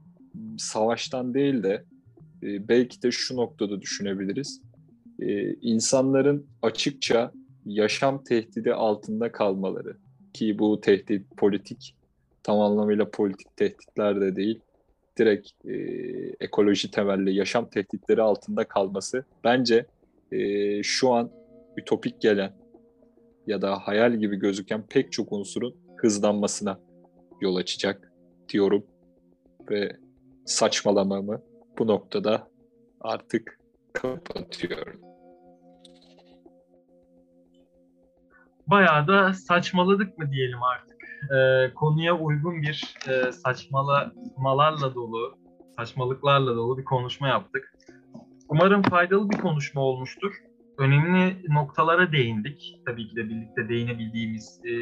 savaştan 0.57 1.33
değil 1.33 1.63
de 1.63 1.83
e, 2.43 2.67
belki 2.67 3.01
de 3.01 3.11
şu 3.11 3.35
noktada 3.35 3.81
düşünebiliriz. 3.81 4.61
E, 5.19 5.53
insanların 5.53 6.47
açıkça 6.61 7.31
yaşam 7.65 8.23
tehdidi 8.23 8.73
altında 8.73 9.31
kalmaları 9.31 9.97
ki 10.33 10.59
bu 10.59 10.81
tehdit 10.81 11.37
politik 11.37 11.95
tam 12.43 12.59
anlamıyla 12.59 13.11
politik 13.11 13.57
tehditler 13.57 14.21
de 14.21 14.35
değil 14.35 14.59
direkt 15.19 15.65
e, 15.65 15.73
ekoloji 16.39 16.91
temelli 16.91 17.35
yaşam 17.35 17.69
tehditleri 17.69 18.21
altında 18.21 18.63
kalması 18.63 19.23
bence 19.43 19.85
e, 20.31 20.83
şu 20.83 21.13
an 21.13 21.31
ütopik 21.77 22.21
gelen 22.21 22.53
ya 23.47 23.61
da 23.61 23.79
hayal 23.79 24.13
gibi 24.13 24.35
gözüken 24.35 24.87
pek 24.89 25.11
çok 25.11 25.31
unsurun 25.31 25.75
hızlanmasına 25.97 26.79
yol 27.41 27.55
açacak 27.55 28.11
diyorum 28.49 28.85
ve 29.69 29.97
saçmalamamı 30.45 31.41
bu 31.79 31.87
noktada 31.87 32.47
artık 33.01 33.59
kapatıyorum. 33.93 35.01
Bayağı 38.67 39.07
da 39.07 39.33
saçmaladık 39.33 40.17
mı 40.17 40.31
diyelim 40.31 40.63
artık. 40.63 41.01
Ee, 41.35 41.73
konuya 41.73 42.17
uygun 42.17 42.61
bir 42.61 42.95
e, 43.09 43.31
saçmalamalarla 43.31 44.95
dolu, 44.95 45.37
saçmalıklarla 45.77 46.55
dolu 46.55 46.77
bir 46.77 46.83
konuşma 46.83 47.27
yaptık. 47.27 47.73
Umarım 48.51 48.81
faydalı 48.81 49.29
bir 49.29 49.37
konuşma 49.37 49.81
olmuştur. 49.81 50.33
önemli 50.77 51.45
noktalara 51.49 52.11
değindik. 52.11 52.79
Tabii 52.85 53.07
ki 53.07 53.15
de 53.15 53.29
birlikte 53.29 53.69
değinebildiğimiz 53.69 54.61
e, 54.65 54.73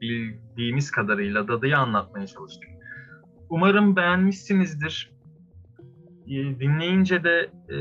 bildiğimiz 0.00 0.90
kadarıyla 0.90 1.48
Dada'yı 1.48 1.78
anlatmaya 1.78 2.26
çalıştık. 2.26 2.68
Umarım 3.48 3.96
beğenmişsinizdir. 3.96 5.12
E, 6.26 6.60
dinleyince 6.60 7.24
de 7.24 7.50
e, 7.70 7.76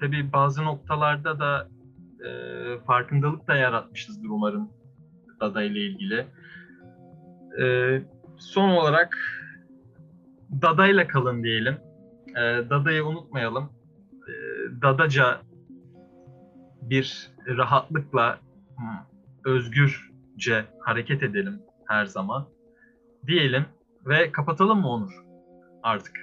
tabii 0.00 0.32
bazı 0.32 0.64
noktalarda 0.64 1.38
da 1.40 1.68
e, 2.26 2.30
farkındalık 2.86 3.48
da 3.48 3.54
yaratmışızdır 3.54 4.28
umarım 4.28 4.70
Dada 5.40 5.62
ile 5.62 5.80
ilgili. 5.80 6.26
E, 7.62 7.66
son 8.36 8.68
olarak 8.68 9.18
Dada 10.62 10.86
ile 10.86 11.06
kalın 11.06 11.44
diyelim. 11.44 11.91
E, 12.36 12.70
Dada'yı 12.70 13.04
unutmayalım. 13.04 13.72
E, 14.28 14.32
Dadaca 14.82 15.40
bir 16.82 17.30
rahatlıkla 17.46 18.38
özgürce 19.44 20.64
hareket 20.80 21.22
edelim 21.22 21.62
her 21.86 22.06
zaman 22.06 22.48
diyelim 23.26 23.64
ve 24.06 24.32
kapatalım 24.32 24.80
mı 24.80 24.88
Onur 24.88 25.24
artık? 25.82 26.16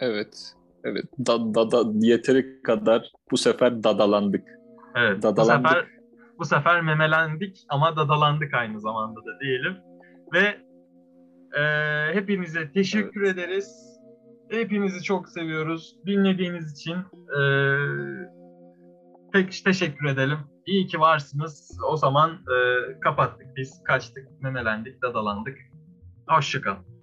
Evet. 0.00 0.54
Evet. 0.84 1.04
Da, 1.18 1.54
da, 1.54 1.70
da, 1.70 2.06
yeteri 2.06 2.62
kadar 2.62 3.12
bu 3.30 3.36
sefer 3.36 3.84
dadalandık. 3.84 4.48
Evet. 4.94 5.22
Dadalandık. 5.22 5.64
Bu 5.64 5.68
sefer, 5.68 5.86
bu 6.38 6.44
sefer 6.44 6.80
memelendik 6.80 7.64
ama 7.68 7.96
dadalandık 7.96 8.54
aynı 8.54 8.80
zamanda 8.80 9.20
da 9.20 9.40
diyelim. 9.40 9.76
Ve 10.32 10.58
e, 11.60 11.64
hepinize 12.14 12.72
teşekkür 12.72 13.22
evet. 13.22 13.38
ederiz. 13.38 13.93
Hepinizi 14.50 15.02
çok 15.02 15.28
seviyoruz. 15.28 15.96
Dinlediğiniz 16.06 16.72
için 16.72 16.96
e, 17.40 17.42
pek 19.32 19.64
teşekkür 19.64 20.06
edelim. 20.06 20.38
İyi 20.66 20.86
ki 20.86 21.00
varsınız. 21.00 21.78
O 21.90 21.96
zaman 21.96 22.30
e, 22.30 23.00
kapattık 23.00 23.56
biz. 23.56 23.82
Kaçtık, 23.84 24.28
memelendik, 24.40 25.02
dadalandık. 25.02 25.58
Hoşçakalın. 26.28 26.93